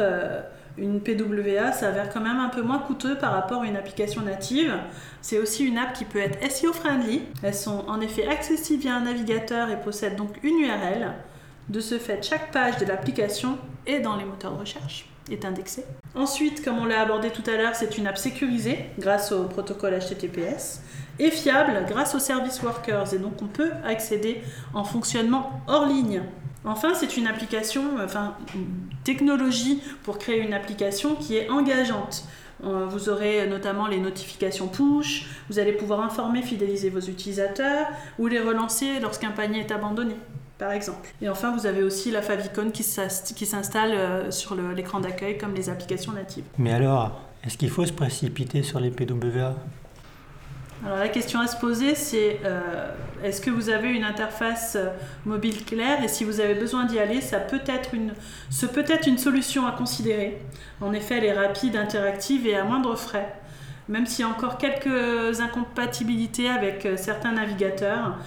une 0.77 1.01
PWA 1.01 1.73
s'avère 1.73 2.13
quand 2.13 2.21
même 2.21 2.39
un 2.39 2.49
peu 2.49 2.63
moins 2.63 2.79
coûteux 2.79 3.17
par 3.17 3.33
rapport 3.33 3.63
à 3.63 3.67
une 3.67 3.77
application 3.77 4.23
native. 4.23 4.75
C'est 5.23 5.39
aussi 5.39 5.65
une 5.65 5.79
app 5.79 5.93
qui 5.95 6.05
peut 6.05 6.19
être 6.19 6.39
SEO 6.51 6.73
friendly. 6.73 7.23
Elles 7.43 7.55
sont 7.55 7.85
en 7.89 8.01
effet 8.01 8.27
accessibles 8.27 8.83
via 8.83 8.97
un 8.97 9.03
navigateur 9.03 9.71
et 9.71 9.81
possèdent 9.81 10.17
donc 10.17 10.39
une 10.43 10.59
URL. 10.61 11.13
De 11.69 11.81
ce 11.81 11.99
fait, 11.99 12.23
chaque 12.23 12.53
page 12.53 12.79
de 12.79 12.85
l'application 12.85 13.57
est 13.87 14.01
dans 14.01 14.17
les 14.17 14.25
moteurs 14.25 14.53
de 14.53 14.61
recherche 14.61 15.07
est 15.31 15.45
indexée. 15.45 15.85
Ensuite, 16.15 16.65
comme 16.65 16.79
on 16.79 16.85
l'a 16.85 17.01
abordé 17.01 17.31
tout 17.31 17.49
à 17.51 17.57
l'heure, 17.57 17.75
c'est 17.75 17.99
une 17.99 18.07
app 18.07 18.19
sécurisée 18.19 18.87
grâce 18.99 19.33
au 19.33 19.45
protocole 19.45 19.99
HTTPS 19.99 20.81
et 21.19 21.31
fiable 21.31 21.85
grâce 21.89 22.15
aux 22.15 22.19
service 22.19 22.63
workers 22.63 23.15
et 23.15 23.19
donc 23.19 23.41
on 23.43 23.47
peut 23.47 23.71
accéder 23.85 24.43
en 24.75 24.85
fonctionnement 24.85 25.61
hors 25.67 25.87
ligne. 25.87 26.23
Enfin, 26.65 26.95
c'est 26.95 27.17
une 27.17 27.27
application, 27.27 27.83
enfin 28.03 28.37
une 28.55 28.67
technologie 29.05 29.83
pour 30.03 30.19
créer 30.19 30.41
une 30.41 30.55
application 30.55 31.15
qui 31.15 31.37
est 31.37 31.51
engageante. 31.51 32.25
Euh, 32.65 32.87
vous 32.87 33.09
aurez 33.09 33.47
notamment 33.47 33.87
les 33.87 33.99
notifications 33.99 34.69
push, 34.69 35.27
vous 35.51 35.59
allez 35.59 35.73
pouvoir 35.73 36.01
informer, 36.01 36.41
fidéliser 36.41 36.89
vos 36.89 37.01
utilisateurs 37.01 37.89
ou 38.19 38.27
les 38.29 38.41
relancer 38.41 39.01
lorsqu'un 39.01 39.31
panier 39.31 39.61
est 39.61 39.73
abandonné 39.73 40.15
par 40.59 40.73
exemple. 40.73 41.09
Et 41.21 41.29
enfin, 41.29 41.55
vous 41.57 41.67
avez 41.67 41.83
aussi 41.83 42.11
la 42.11 42.23
favicon 42.23 42.71
qui 42.71 42.83
s'installe 42.85 43.93
euh, 43.93 44.31
sur 44.31 44.55
l'écran 44.55 45.01
d'accueil 45.01 45.39
comme 45.39 45.55
les 45.55 45.69
applications 45.69 46.13
natives. 46.13 46.45
Mais 46.59 46.73
alors, 46.73 47.21
est-ce 47.45 47.59
qu'il 47.59 47.71
faut 47.71 47.87
se 47.87 47.93
précipiter 47.93 48.63
sur 48.63 48.81
les 48.81 48.91
PWA 48.91 49.55
alors 50.85 50.99
la 50.99 51.09
question 51.09 51.41
à 51.41 51.47
se 51.47 51.57
poser, 51.57 51.95
c'est 51.95 52.41
euh, 52.45 52.91
est-ce 53.23 53.41
que 53.41 53.49
vous 53.49 53.71
avez 53.71 53.89
une 53.89 54.05
interface 54.05 54.77
euh, 54.77 54.89
mobile 55.25 55.65
claire? 55.65 56.05
Et 56.05 56.09
si 56.09 56.25
vous 56.25 56.41
avez 56.41 56.53
besoin 56.53 56.85
d'y 56.85 56.99
aller, 56.99 57.23
ça 57.23 57.39
peut 57.39 57.63
être 57.67 57.95
une, 57.95 58.13
ce 58.51 58.67
peut 58.67 58.85
être 58.87 59.07
une 59.07 59.17
solution 59.17 59.67
à 59.67 59.73
considérer. 59.73 60.43
En 60.83 60.93
effet, 60.93 61.17
elle 61.17 61.25
est 61.25 61.33
rapide, 61.33 61.77
interactive 61.77 62.47
et 62.47 62.55
à 62.55 62.65
moindre 62.65 62.97
frais. 62.97 63.35
Même 63.89 64.05
s'il 64.05 64.27
y 64.27 64.29
a 64.29 64.31
encore 64.31 64.59
quelques 64.59 65.41
incompatibilités 65.41 66.51
avec 66.51 66.87
certains 66.97 67.33
navigateurs, 67.33 68.19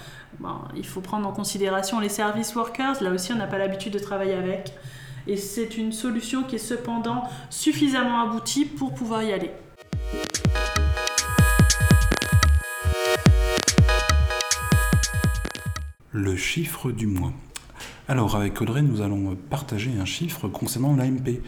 il 0.76 0.86
faut 0.86 1.02
prendre 1.02 1.28
en 1.28 1.32
considération 1.32 2.00
les 2.00 2.10
service 2.10 2.56
workers. 2.56 3.02
Là 3.02 3.12
aussi, 3.12 3.34
on 3.34 3.36
n'a 3.36 3.48
pas 3.48 3.58
l'habitude 3.58 3.94
de 3.94 4.00
travailler 4.00 4.34
avec. 4.34 4.74
Et 5.28 5.36
c'est 5.36 5.78
une 5.78 5.92
solution 5.92 6.44
qui 6.44 6.56
est 6.56 6.60
cependant 6.60 7.24
suffisamment 7.50 8.22
aboutie 8.22 8.66
pour 8.66 8.94
pouvoir 8.94 9.24
y 9.24 9.34
aller. 9.34 9.52
Le 16.12 16.36
chiffre 16.36 16.92
du 16.92 17.08
mois. 17.08 17.34
Alors 18.10 18.38
avec 18.38 18.62
Audrey, 18.62 18.82
nous 18.82 19.02
allons 19.02 19.36
partager 19.50 19.92
un 20.00 20.06
chiffre 20.06 20.48
concernant 20.48 20.96
l'AMP. 20.96 21.42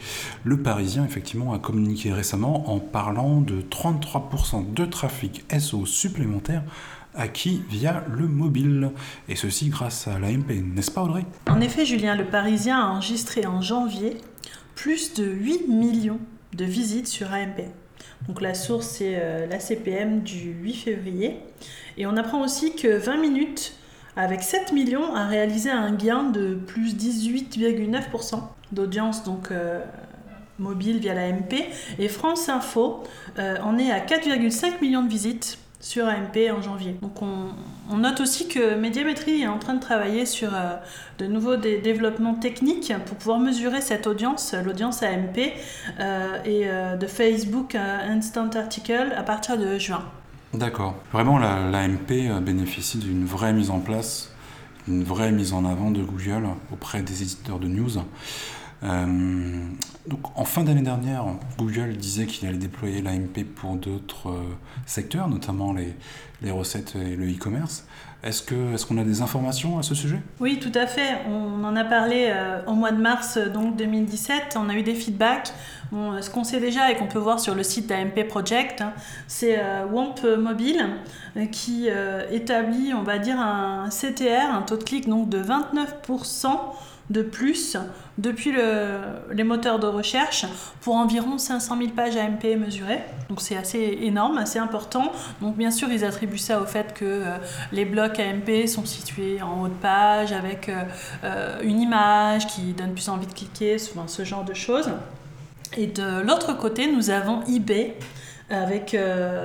Le 0.44 0.58
Parisien, 0.58 1.06
effectivement, 1.06 1.54
a 1.54 1.60
communiqué 1.60 2.12
récemment 2.12 2.70
en 2.70 2.80
parlant 2.80 3.40
de 3.40 3.62
33% 3.62 4.74
de 4.74 4.84
trafic 4.84 5.46
SO 5.58 5.86
supplémentaire 5.86 6.64
acquis 7.16 7.64
via 7.70 8.04
le 8.10 8.28
mobile. 8.28 8.92
Et 9.30 9.38
ceci 9.38 9.70
grâce 9.70 10.10
à 10.10 10.20
l'AMP, 10.20 10.52
n'est-ce 10.76 10.92
pas 10.92 11.04
Audrey? 11.04 11.24
En 11.50 11.62
effet, 11.62 11.86
Julien, 11.86 12.18
le 12.18 12.26
Parisien 12.26 12.78
a 12.78 12.90
enregistré 12.90 13.46
en 13.46 13.62
janvier 13.62 14.18
plus 14.76 15.14
de 15.14 15.24
8 15.24 15.70
millions 15.70 16.20
de 16.54 16.66
visites 16.66 17.08
sur 17.08 17.32
AMP. 17.32 17.70
Donc 18.28 18.42
la 18.42 18.54
source, 18.54 18.88
c'est 18.88 19.16
euh, 19.16 19.48
la 19.48 19.62
CPM 19.62 20.24
du 20.24 20.52
8 20.62 20.74
février. 20.74 21.38
Et 21.98 22.06
on 22.06 22.18
apprend 22.18 22.44
aussi 22.44 22.76
que 22.76 22.98
20 22.98 23.18
minutes, 23.18 23.79
avec 24.20 24.44
7 24.44 24.74
millions, 24.74 25.16
a 25.16 25.28
réalisé 25.28 25.72
un 25.72 25.94
gain 25.94 26.24
de 26.24 26.54
plus 26.54 26.94
18,9% 26.94 28.42
d'audience 28.74 29.24
donc 29.24 29.50
euh, 29.52 29.80
mobile 30.58 31.00
via 31.00 31.14
l'AMP. 31.14 31.70
Et 32.00 32.10
France 32.10 32.50
Info 32.50 33.04
euh, 33.40 33.56
en 33.64 33.78
est 33.78 33.92
à 33.92 34.00
4,5 34.00 34.82
millions 34.82 35.04
de 35.04 35.10
visites 35.10 35.58
sur 35.80 36.06
AMP 36.06 36.38
en 36.52 36.62
janvier. 36.62 36.98
Donc 37.02 37.22
on, 37.22 37.96
note 37.96 38.20
aussi 38.20 38.50
que 38.50 38.76
Médiamétrie 38.76 39.44
est 39.44 39.48
en 39.48 39.58
train 39.58 39.76
de 39.76 39.80
travailler 39.80 40.26
sur 40.26 40.54
euh, 40.54 40.76
de 41.18 41.26
nouveaux 41.26 41.56
développements 41.56 42.36
techniques 42.36 42.92
pour 43.06 43.16
pouvoir 43.16 43.40
mesurer 43.40 43.80
cette 43.80 44.06
audience, 44.06 44.54
l'audience 44.66 45.02
AMP, 45.02 45.38
et 46.46 46.68
de 47.00 47.08
Facebook 47.08 47.76
Instant 47.76 48.50
Article 48.50 49.14
à 49.16 49.24
partir 49.24 49.58
de 49.58 49.78
juin. 49.78 50.04
D'accord. 50.54 50.96
Vraiment, 51.14 51.38
l'AMP 51.38 52.42
bénéficie 52.42 52.98
d'une 52.98 53.26
vraie 53.26 53.54
mise 53.54 53.70
en 53.70 53.80
place, 53.80 54.32
une 54.88 55.04
vraie 55.04 55.32
mise 55.32 55.54
en 55.54 55.64
avant 55.64 55.92
de 55.92 56.02
Google 56.02 56.48
auprès 56.72 57.04
des 57.04 57.22
éditeurs 57.22 57.60
de 57.60 57.68
news. 57.68 58.00
Euh, 58.82 59.66
donc, 60.08 60.20
en 60.36 60.46
fin 60.46 60.64
d'année 60.64 60.82
dernière, 60.82 61.26
Google 61.58 61.98
disait 61.98 62.26
qu'il 62.26 62.48
allait 62.48 62.58
déployer 62.58 63.02
l'AMP 63.02 63.44
pour 63.56 63.76
d'autres 63.76 64.30
euh, 64.30 64.58
secteurs, 64.86 65.28
notamment 65.28 65.74
les, 65.74 65.94
les 66.42 66.52
recettes 66.52 66.96
et 66.96 67.16
le 67.16 67.32
e-commerce. 67.32 67.86
Est-ce 68.22 68.44
qu'on 68.44 68.74
est 68.74 68.86
qu'on 68.86 68.98
a 68.98 69.04
des 69.04 69.22
informations 69.22 69.80
à 69.80 69.84
ce 69.84 69.96
sujet? 69.96 70.20
Oui, 70.40 70.60
tout 70.60 70.72
à 70.76 70.88
fait. 70.88 71.20
On 71.30 71.64
en 71.64 71.76
a 71.76 71.86
parlé 71.86 72.28
euh, 72.30 72.60
au 72.68 72.74
mois 72.74 72.92
de 72.92 73.02
mars 73.02 73.38
donc 73.38 73.78
2017. 73.78 74.58
On 74.58 74.68
a 74.70 74.74
eu 74.74 74.84
des 74.84 74.96
feedbacks. 74.96 75.54
Bon, 75.92 76.22
ce 76.22 76.30
qu'on 76.30 76.44
sait 76.44 76.60
déjà 76.60 76.92
et 76.92 76.96
qu'on 76.96 77.08
peut 77.08 77.20
voir 77.20 77.40
sur 77.40 77.56
le 77.56 77.64
site 77.64 77.88
d'AMP 77.88 78.28
Project, 78.28 78.82
hein, 78.82 78.94
c'est 79.28 79.60
WAMP 79.92 80.38
Mobile 80.38 80.86
qui 81.52 81.88
établit, 82.30 82.94
on 82.94 83.02
va 83.02 83.18
dire, 83.18 83.40
un 83.40 83.90
CTR, 83.90 84.54
un 84.54 84.62
taux 84.62 84.78
de 84.78 84.84
clic 84.84 85.10
donc 85.10 85.30
de 85.30 85.42
29% 85.42 86.50
de 87.10 87.22
plus 87.22 87.78
depuis 88.18 88.54
les 89.32 89.44
moteurs 89.44 89.80
de 89.80 89.88
recherche 89.88 90.46
pour 90.82 90.96
environ 90.96 91.38
500 91.38 91.78
000 91.78 91.90
pages 91.92 92.18
AMP 92.18 92.44
mesurées. 92.58 93.02
Donc 93.30 93.42
c'est 93.42 93.56
assez 93.58 94.00
énorme, 94.02 94.38
assez 94.38 94.60
important. 94.60 95.12
Donc 95.42 95.56
bien 95.56 95.72
sûr, 95.72 95.90
ils 95.92 96.06
attribuent 96.06 96.38
ça 96.38 96.62
au 96.62 96.66
fait 96.66 96.94
que 96.94 97.06
euh, 97.06 97.38
les 97.72 97.86
blocs 97.86 98.20
AMP 98.20 98.68
sont 98.68 98.86
situés 98.86 99.42
en 99.42 99.62
haut 99.62 99.68
de 99.68 99.74
page 99.74 100.34
avec 100.34 100.70
euh, 100.70 100.84
euh, 101.24 101.60
une 101.64 101.80
image 101.80 102.48
qui 102.48 102.74
donne 102.74 102.94
plus 102.94 103.08
envie 103.10 103.28
de 103.28 103.34
cliquer, 103.34 103.78
souvent 103.78 104.08
ce 104.08 104.24
genre 104.26 104.44
de 104.44 104.54
choses. 104.54 104.90
Et 105.78 105.88
de 105.88 106.22
l'autre 106.22 106.58
côté, 106.58 106.92
nous 106.92 107.10
avons 107.10 107.44
eBay. 107.46 107.96
Avec, 108.52 108.98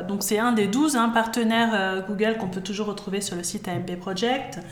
donc 0.08 0.22
c'est 0.22 0.38
un 0.38 0.52
des 0.52 0.66
12 0.66 0.96
hein, 0.96 1.10
partenaires 1.10 2.02
Google 2.08 2.38
qu'on 2.38 2.48
peut 2.48 2.62
toujours 2.62 2.86
retrouver 2.86 3.20
sur 3.20 3.36
le 3.36 3.42
site 3.42 3.68
ampproject.org. 3.68 4.62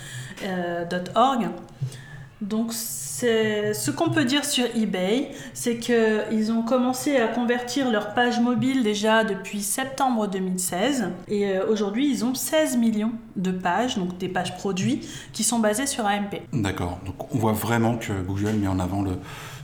Donc, 2.42 2.72
ce 2.72 3.90
qu'on 3.90 4.11
peut 4.11 4.25
dire 4.25 4.44
sur 4.44 4.64
eBay, 4.75 5.30
c'est 5.54 5.78
qu'ils 5.78 6.50
ont 6.52 6.62
commencé 6.62 7.16
à 7.16 7.28
convertir 7.28 7.90
leur 7.90 8.14
page 8.14 8.40
mobile 8.40 8.82
déjà 8.82 9.22
depuis 9.22 9.62
septembre 9.62 10.26
2016. 10.26 11.11
Et 11.28 11.46
euh, 11.46 11.66
aujourd'hui, 11.68 12.11
ils 12.11 12.25
ont 12.25 12.34
16 12.34 12.76
millions 12.78 13.12
de 13.37 13.52
pages, 13.52 13.96
donc 13.96 14.18
des 14.18 14.28
pages 14.28 14.56
produits, 14.56 15.06
qui 15.32 15.44
sont 15.44 15.61
basées 15.61 15.87
sur 15.87 16.04
AMP. 16.04 16.42
D'accord. 16.52 16.99
Donc, 17.06 17.32
on 17.32 17.38
voit 17.38 17.52
vraiment 17.52 17.96
que 17.96 18.12
Google 18.12 18.54
met 18.54 18.66
en 18.66 18.80
avant 18.80 19.04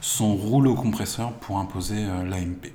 son 0.00 0.36
rouleau 0.36 0.74
compresseur 0.74 1.32
pour 1.32 1.58
imposer 1.58 1.96
euh, 1.98 2.24
l'AMP. 2.24 2.72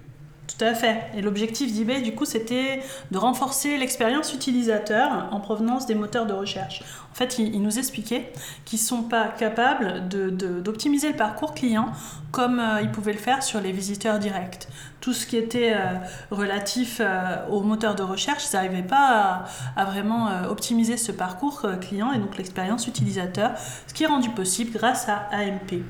Tout 0.64 0.70
à 0.70 0.76
fait. 0.76 1.02
Et 1.14 1.22
l'objectif 1.22 1.74
d'eBay, 1.74 2.00
du 2.00 2.16
coup, 2.16 2.24
c'était 2.24 2.80
de 3.12 3.18
renforcer 3.18 3.78
l'expérience 3.78 4.34
utilisateur 4.34 5.28
en 5.32 5.42
provenance 5.42 5.88
des 5.88 5.94
moteurs 5.94 6.26
de 6.26 6.32
recherche. 6.32 6.84
En 7.12 7.16
fait, 7.16 7.38
il, 7.38 7.62
nous 7.62 7.80
expliquait 7.80 8.32
qu'ils 8.64 8.80
ne 8.80 8.86
sont 8.86 9.04
pas 9.04 9.28
capables 9.28 10.08
d'optimiser 10.08 11.10
le 11.10 11.18
parcours 11.18 11.54
client 11.54 11.90
comme 12.32 12.62
euh, 12.62 12.82
ils 12.82 12.90
pouvaient 12.92 13.12
le 13.12 13.20
faire 13.20 13.44
sur 13.44 13.60
les 13.60 13.74
visiteurs 13.74 14.20
directs. 14.20 14.70
Tout 15.02 15.12
ce 15.12 15.28
qui 15.28 15.36
était 15.36 15.74
euh, 15.76 15.98
relatif 16.32 17.02
euh, 17.02 17.46
aux 17.50 17.62
moteurs 17.62 17.96
de 17.96 18.04
recherche, 18.04 18.46
ils 18.50 18.56
n'arrivaient 18.56 18.84
pas 18.84 19.44
à 19.76 19.84
vraiment 19.84 20.30
optimiser 20.50 20.96
ce 20.96 21.12
parcours 21.12 21.68
client 21.82 22.14
et 22.14 22.20
donc 22.20 22.38
l'expérience 22.38 22.88
utilisateur, 22.88 23.52
ce 23.86 23.94
qui 23.94 24.04
est 24.04 24.08
rendu 24.08 24.30
possible 24.30 24.72
grâce 24.72 25.10
à 25.10 25.28
AMP. 25.34 25.84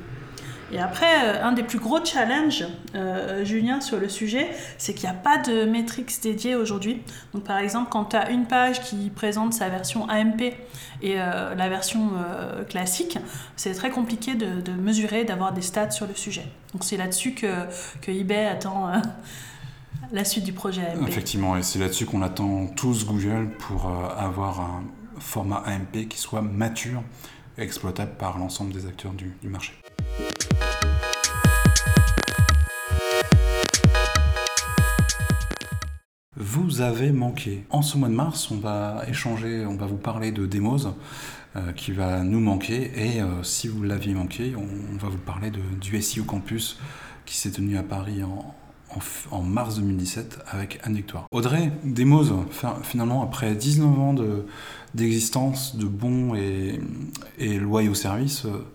Et 0.74 0.80
après, 0.80 1.28
euh, 1.28 1.44
un 1.44 1.52
des 1.52 1.62
plus 1.62 1.78
gros 1.78 2.04
challenges, 2.04 2.66
euh, 2.96 3.46
Julien, 3.46 3.80
sur 3.80 4.00
le 4.00 4.10
sujet, 4.10 4.50
c'est 4.80 4.96
qu'il 4.96 5.08
n'y 5.08 5.16
a 5.16 5.20
pas 5.20 5.38
de 5.38 5.66
métriques 5.66 6.12
dédiées 6.24 6.56
aujourd'hui. 6.56 7.04
Donc 7.34 7.44
par 7.44 7.60
exemple, 7.60 7.90
quand 7.92 8.06
tu 8.06 8.16
as 8.16 8.32
une 8.32 8.48
page 8.48 8.82
qui 8.82 9.12
présente 9.12 9.54
sa 9.54 9.70
version 9.70 10.10
AMP 10.10 10.42
et 10.42 10.56
euh, 11.04 11.54
la 11.54 11.70
version 11.70 12.12
classique, 12.70 13.20
c'est 13.56 13.74
très 13.74 13.92
compliqué 13.92 14.34
de, 14.34 14.72
mesurer, 14.72 15.26
d'avoir 15.26 15.54
des 15.54 15.62
stats 15.62 15.92
sur 15.92 16.08
le 16.08 16.16
sujet. 16.16 16.46
Donc 16.74 16.84
c'est 16.84 16.98
là-dessus 16.98 17.34
que, 17.34 17.66
que 18.02 18.10
eBay 18.12 18.48
attend 18.48 18.94
la 20.12 20.26
suite 20.26 20.44
du 20.44 20.54
projet 20.54 20.88
AMP. 20.88 21.08
Effectivement, 21.08 21.56
et 21.56 21.62
c'est 21.62 21.78
là-dessus 21.78 22.06
qu'on 22.06 22.24
attend 22.24 22.66
tous 22.68 23.06
Google 23.06 23.50
pour 23.60 23.92
avoir 24.18 24.62
un 24.62 24.84
format 25.20 25.64
AMP 25.68 26.08
qui 26.10 26.18
soit 26.18 26.42
mature 26.42 27.04
et 27.60 27.62
exploitable 27.62 28.14
par 28.18 28.40
l'ensemble 28.40 28.74
des 28.74 28.88
acteurs 28.88 29.14
du 29.14 29.36
marché. 29.44 29.83
Vous 36.36 36.82
avez 36.82 37.12
manqué. 37.12 37.66
En 37.70 37.82
ce 37.82 37.98
mois 37.98 38.10
de 38.10 38.16
mars, 38.16 38.50
on 38.50 38.58
va 38.58 39.04
échanger, 39.08 39.66
on 39.66 39.76
va 39.76 39.86
vous 39.86 39.98
parler 39.98 40.32
de 40.32 40.46
Demos 40.46 40.88
euh, 41.56 41.72
qui 41.72 41.92
va 41.92 42.24
nous 42.24 42.40
manquer. 42.40 42.92
Et 42.96 43.22
euh, 43.22 43.44
si 43.44 43.68
vous 43.68 43.84
l'aviez 43.84 44.14
manqué, 44.14 44.56
on, 44.56 44.98
va 44.98 45.10
vous 45.10 45.20
parler 45.20 45.52
du 45.52 46.02
SEO 46.02 46.24
Campus 46.24 46.80
qui 47.26 47.38
s'est 47.38 47.52
tenu 47.52 47.78
à 47.78 47.84
Paris 47.84 48.22
en, 48.24 49.42
mars 49.42 49.76
2017 49.76 50.40
avec 50.48 50.80
Anne 50.84 50.96
Victoire. 50.96 51.28
Audrey, 51.32 51.72
Demos, 51.84 52.26
finalement, 52.82 53.24
après 53.24 53.54
19 53.54 54.00
ans 54.00 54.16
d'existence 54.96 55.76
de, 55.76 55.86
bons 55.86 56.34
et, 56.36 56.80
et 57.38 57.60
loyaux 57.60 57.94
services, 57.94 58.46
euh, 58.46 58.66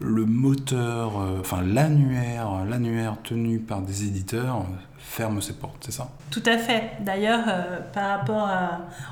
le 0.00 0.24
moteur, 0.26 1.16
enfin 1.40 1.62
l'annuaire, 1.62 2.64
l'annuaire 2.68 3.16
tenu 3.22 3.58
par 3.58 3.82
des 3.82 4.04
éditeurs 4.04 4.64
ferme 5.08 5.40
ses 5.40 5.54
portes, 5.54 5.84
c'est 5.86 5.92
ça? 5.92 6.10
Tout 6.30 6.42
à 6.44 6.58
fait. 6.58 6.92
D'ailleurs, 7.00 7.44
euh, 7.48 7.80
par 7.92 8.18
rapport 8.18 8.48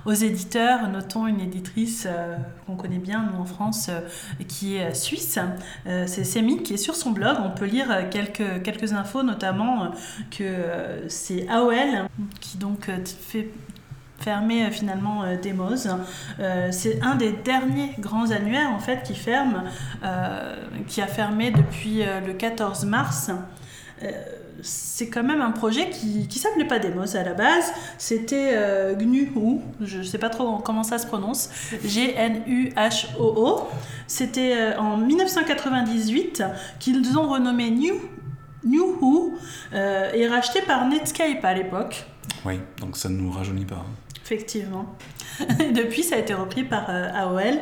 aux 0.04 0.12
éditeurs, 0.12 0.88
notons 0.88 1.26
une 1.26 1.40
éditrice 1.40 2.06
euh, 2.06 2.36
qu'on 2.66 2.76
connaît 2.76 2.98
bien, 2.98 3.28
nous 3.32 3.40
en 3.40 3.46
France, 3.46 3.88
euh, 3.88 4.00
qui 4.46 4.76
est 4.76 4.94
suisse. 4.94 5.38
c'est 5.84 6.24
Semi 6.24 6.62
qui 6.62 6.74
est 6.74 6.78
sur 6.78 6.94
son 6.94 7.10
blog. 7.10 7.36
On 7.42 7.50
peut 7.50 7.64
lire 7.64 8.08
quelques, 8.10 8.62
quelques 8.62 8.92
infos, 8.92 9.22
notamment 9.22 9.92
que 10.30 11.04
c'est 11.08 11.48
AOL 11.48 12.08
qui 12.40 12.58
donc 12.58 12.90
fait 13.04 13.50
fermer 14.18 14.70
finalement 14.70 15.24
Demos. 15.42 15.88
c'est 16.70 17.02
un 17.02 17.14
des 17.14 17.32
derniers 17.32 17.92
grands 17.98 18.30
annuaires 18.30 18.70
en 18.70 18.78
fait 18.78 19.02
qui 19.02 19.14
ferme, 19.14 19.64
qui 20.88 21.00
a 21.00 21.06
fermé 21.06 21.50
depuis 21.50 22.02
le 22.26 22.32
14 22.32 22.84
mars 22.86 23.30
c'est 24.62 25.08
quand 25.08 25.22
même 25.22 25.40
un 25.40 25.50
projet 25.50 25.90
qui, 25.90 26.26
qui 26.28 26.38
s'appelait 26.38 26.66
pas 26.66 26.78
Demos 26.78 27.16
à 27.16 27.22
la 27.22 27.34
base, 27.34 27.72
c'était 27.98 28.52
euh, 28.54 28.94
GNU, 28.94 29.32
je 29.80 29.98
ne 29.98 30.02
sais 30.02 30.18
pas 30.18 30.30
trop 30.30 30.58
comment 30.58 30.82
ça 30.82 30.98
se 30.98 31.06
prononce, 31.06 31.50
G-N-U-H-O-O. 31.84 33.68
C'était 34.06 34.56
euh, 34.56 34.78
en 34.78 34.96
1998 34.96 36.42
qu'ils 36.78 37.18
ont 37.18 37.28
renommé 37.28 37.70
New, 37.70 38.00
euh, 39.74 40.12
et 40.12 40.26
racheté 40.26 40.62
par 40.62 40.88
Netscape 40.88 41.44
à 41.44 41.54
l'époque. 41.54 42.06
Oui, 42.44 42.60
donc 42.80 42.96
ça 42.96 43.08
ne 43.08 43.16
nous 43.16 43.30
rajeunit 43.30 43.64
pas. 43.64 43.84
Effectivement. 44.26 44.86
depuis, 45.72 46.02
ça 46.02 46.16
a 46.16 46.18
été 46.18 46.34
repris 46.34 46.64
par 46.64 46.90
AOL. 46.90 47.60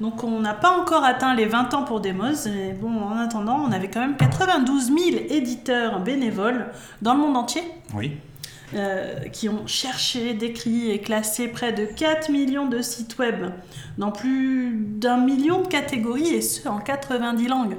Donc 0.00 0.24
on 0.24 0.40
n'a 0.40 0.54
pas 0.54 0.76
encore 0.76 1.04
atteint 1.04 1.34
les 1.34 1.44
20 1.44 1.72
ans 1.74 1.84
pour 1.84 2.00
Demos, 2.00 2.46
mais 2.46 2.72
bon, 2.72 3.00
en 3.00 3.16
attendant, 3.16 3.62
on 3.64 3.70
avait 3.70 3.88
quand 3.88 4.00
même 4.00 4.16
92 4.16 4.86
000 4.86 4.98
éditeurs 5.28 6.00
bénévoles 6.00 6.66
dans 7.00 7.14
le 7.14 7.20
monde 7.20 7.36
entier. 7.36 7.62
Oui. 7.94 8.16
Euh, 8.74 9.24
qui 9.32 9.48
ont 9.48 9.66
cherché, 9.66 10.32
décrit 10.32 10.90
et 10.90 11.00
classé 11.00 11.48
près 11.48 11.72
de 11.72 11.84
4 11.86 12.30
millions 12.30 12.68
de 12.68 12.82
sites 12.82 13.18
web 13.18 13.46
dans 13.98 14.12
plus 14.12 14.76
d'un 14.76 15.16
million 15.16 15.62
de 15.62 15.66
catégories 15.66 16.34
et 16.34 16.40
ce 16.40 16.68
en 16.68 16.78
90 16.78 17.48
langues. 17.48 17.76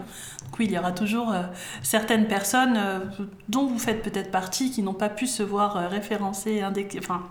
Donc 0.51 0.59
oui, 0.59 0.65
il 0.65 0.73
y 0.73 0.77
aura 0.77 0.91
toujours 0.91 1.31
euh, 1.31 1.43
certaines 1.81 2.27
personnes 2.27 2.75
euh, 2.75 2.99
dont 3.47 3.67
vous 3.67 3.79
faites 3.79 4.03
peut-être 4.03 4.31
partie 4.31 4.69
qui 4.69 4.83
n'ont 4.83 4.93
pas 4.93 5.07
pu 5.07 5.25
se 5.25 5.43
voir 5.43 5.89
référencées, 5.89 6.61
enfin, 6.99 7.23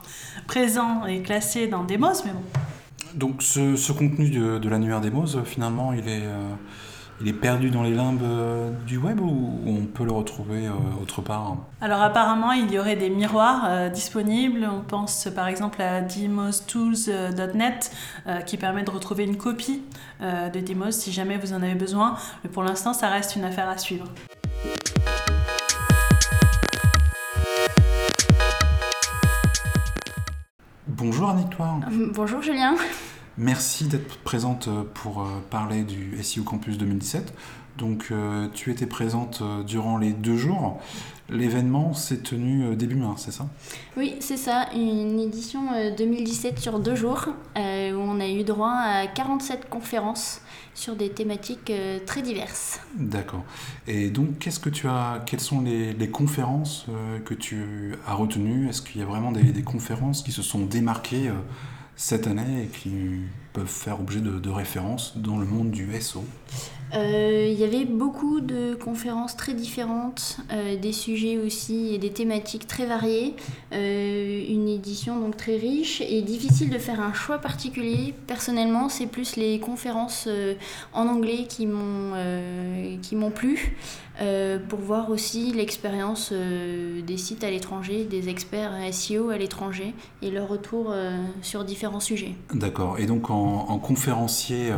présents 0.46 1.04
et 1.04 1.20
classés 1.20 1.66
dans 1.66 1.84
Demos, 1.84 2.24
mais 2.24 2.32
bon, 2.32 2.42
donc 3.14 3.42
ce, 3.42 3.92
contenu 3.92 4.30
de, 4.30 4.68
l'annuaire 4.68 5.00
des 5.00 5.10
Moses, 5.10 5.42
finalement, 5.44 5.92
il 5.92 6.08
est, 6.08 6.22
euh, 6.24 6.54
il 7.20 7.28
est 7.28 7.32
perdu 7.32 7.70
dans 7.70 7.82
les 7.82 7.94
limbes 7.94 8.22
euh, 8.22 8.70
du 8.86 8.96
web 8.96 9.20
ou 9.20 9.60
on 9.66 9.86
peut 9.86 10.04
le 10.04 10.12
retrouver 10.12 10.66
euh, 10.66 11.02
autre 11.02 11.22
part 11.22 11.56
Alors 11.80 12.02
apparemment, 12.02 12.52
il 12.52 12.70
y 12.72 12.78
aurait 12.78 12.96
des 12.96 13.10
miroirs 13.10 13.90
disponibles. 13.90 14.68
On 14.70 14.80
pense 14.80 15.28
par 15.34 15.48
exemple 15.48 15.82
à 15.82 16.00
demostools.net 16.00 17.92
qui 18.46 18.56
permet 18.56 18.82
de 18.82 18.90
retrouver 18.90 19.24
une 19.24 19.36
copie 19.36 19.82
de 20.20 20.60
Demos 20.60 20.90
si 20.92 21.12
jamais 21.12 21.38
vous 21.38 21.52
en 21.52 21.62
avez 21.62 21.74
besoin. 21.74 22.16
Mais 22.44 22.50
pour 22.50 22.62
l'instant, 22.62 22.92
ça 22.92 23.08
reste 23.08 23.36
une 23.36 23.44
affaire 23.44 23.68
à 23.68 23.78
suivre. 23.78 24.06
Bonjour 31.00 31.30
Anne-Victoire. 31.30 31.80
Euh, 31.90 32.10
bonjour 32.14 32.42
Julien. 32.42 32.74
Merci 33.38 33.84
d'être 33.84 34.18
présente 34.18 34.68
euh, 34.68 34.82
pour 34.94 35.22
euh, 35.22 35.26
parler 35.50 35.82
du 35.84 36.22
SEO 36.22 36.42
Campus 36.42 36.78
2017. 36.78 37.32
Donc 37.78 38.12
tu 38.52 38.70
étais 38.70 38.84
présente 38.84 39.42
durant 39.64 39.96
les 39.96 40.12
deux 40.12 40.36
jours. 40.36 40.78
L'événement 41.30 41.94
s'est 41.94 42.18
tenu 42.18 42.76
début 42.76 42.96
mars, 42.96 43.22
c'est 43.24 43.32
ça? 43.32 43.46
Oui, 43.96 44.16
c'est 44.20 44.36
ça. 44.36 44.66
Une 44.74 45.18
édition 45.18 45.60
2017 45.96 46.58
sur 46.58 46.78
deux 46.78 46.94
jours 46.94 47.28
où 47.56 47.60
on 47.60 48.20
a 48.20 48.28
eu 48.28 48.44
droit 48.44 48.74
à 48.74 49.06
47 49.06 49.70
conférences 49.70 50.42
sur 50.74 50.94
des 50.94 51.08
thématiques 51.08 51.72
très 52.04 52.20
diverses. 52.20 52.80
D'accord. 52.96 53.44
Et 53.86 54.10
donc, 54.10 54.38
qu'est-ce 54.40 54.60
que 54.60 54.68
tu 54.68 54.86
as, 54.86 55.22
quelles 55.24 55.40
sont 55.40 55.62
les, 55.62 56.10
conférences 56.10 56.84
que 57.24 57.32
tu 57.32 57.94
as 58.06 58.12
retenues? 58.12 58.68
Est-ce 58.68 58.82
qu'il 58.82 59.00
y 59.00 59.04
a 59.04 59.06
vraiment 59.06 59.32
des, 59.32 59.44
des, 59.44 59.62
conférences 59.62 60.22
qui 60.22 60.32
se 60.32 60.42
sont 60.42 60.66
démarquées 60.66 61.30
cette 62.00 62.26
année 62.26 62.62
et 62.62 62.66
qui 62.66 63.20
peuvent 63.52 63.66
faire 63.66 64.00
objet 64.00 64.20
de, 64.20 64.48
référence 64.48 65.18
dans 65.18 65.36
le 65.36 65.44
monde 65.44 65.70
du 65.70 66.00
SO 66.00 66.24
Il 66.92 67.58
y 67.58 67.64
avait 67.64 67.84
beaucoup 67.84 68.40
de 68.40 68.74
conférences 68.74 69.36
très 69.36 69.54
différentes, 69.54 70.38
euh, 70.50 70.76
des 70.76 70.92
sujets 70.92 71.38
aussi 71.38 71.94
et 71.94 71.98
des 71.98 72.10
thématiques 72.10 72.66
très 72.66 72.86
variées, 72.86 73.36
euh, 73.72 74.44
une 74.48 74.68
édition 74.68 75.20
donc 75.20 75.36
très 75.36 75.56
riche 75.56 76.00
et 76.00 76.22
difficile 76.22 76.70
de 76.70 76.78
faire 76.78 77.00
un 77.00 77.12
choix 77.12 77.38
particulier. 77.38 78.14
Personnellement, 78.26 78.88
c'est 78.88 79.06
plus 79.06 79.36
les 79.36 79.60
conférences 79.60 80.28
en 80.92 81.06
anglais 81.06 81.44
qui 81.48 81.66
m'ont 81.66 82.14
qui 83.02 83.16
plu. 83.34 83.76
pour 84.68 84.78
voir 84.78 85.10
aussi 85.10 85.52
l'expérience 85.52 86.32
des 86.32 87.16
sites 87.16 87.44
à 87.44 87.50
l'étranger, 87.50 88.04
des 88.04 88.28
experts 88.28 88.72
SEO 88.92 89.30
à 89.30 89.38
l'étranger 89.38 89.94
et 90.22 90.30
leur 90.30 90.48
retour 90.48 90.94
sur 91.42 91.64
différents 91.64 92.00
sujets. 92.00 92.34
D'accord. 92.54 92.98
Et 92.98 93.06
donc 93.06 93.30
en, 93.30 93.78
conférencier 93.78 94.72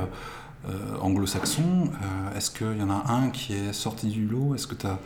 euh, 0.68 0.72
euh, 0.72 0.98
anglo-saxon, 1.00 1.62
euh, 1.62 2.36
est-ce 2.36 2.50
qu'il 2.50 2.78
y 2.78 2.82
en 2.82 2.90
a 2.90 3.04
un 3.12 3.30
qui 3.30 3.54
est 3.54 3.72
sorti 3.72 4.06
du 4.06 4.26
lot? 4.26 4.54
Est-ce 4.54 4.66
que 4.66 4.74
tu 4.74 4.86
as 4.86 4.98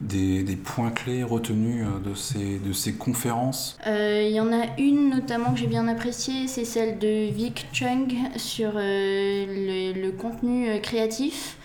des, 0.00 0.44
points 0.56 0.90
clés 0.90 1.22
retenus 1.22 1.84
de, 2.04 2.14
ces, 2.14 2.58
de 2.58 2.72
ces 2.72 2.94
conférences? 2.94 3.78
Il 3.86 4.30
y 4.30 4.40
en 4.40 4.52
a 4.52 4.66
une 4.78 5.10
notamment 5.10 5.52
que 5.52 5.58
j'ai 5.58 5.66
bien 5.66 5.88
appréciée, 5.88 6.46
c'est 6.46 6.64
celle 6.64 6.98
de 6.98 7.30
Vic 7.30 7.66
Chung 7.72 8.14
sur 8.36 8.72
le, 8.74 10.10
contenu 10.10 10.80
créatif 10.80 11.56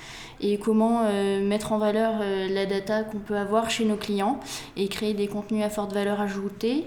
et 0.41 0.57
comment 0.57 1.03
mettre 1.41 1.71
en 1.71 1.77
valeur 1.77 2.21
la 2.49 2.65
data 2.65 3.03
qu'on 3.03 3.19
peut 3.19 3.37
avoir 3.37 3.69
chez 3.69 3.85
nos 3.85 3.95
clients 3.95 4.39
et 4.77 4.87
créer 4.87 5.13
des 5.13 5.27
contenus 5.27 5.63
à 5.63 5.69
forte 5.69 5.93
valeur 5.93 6.21
ajoutée. 6.21 6.85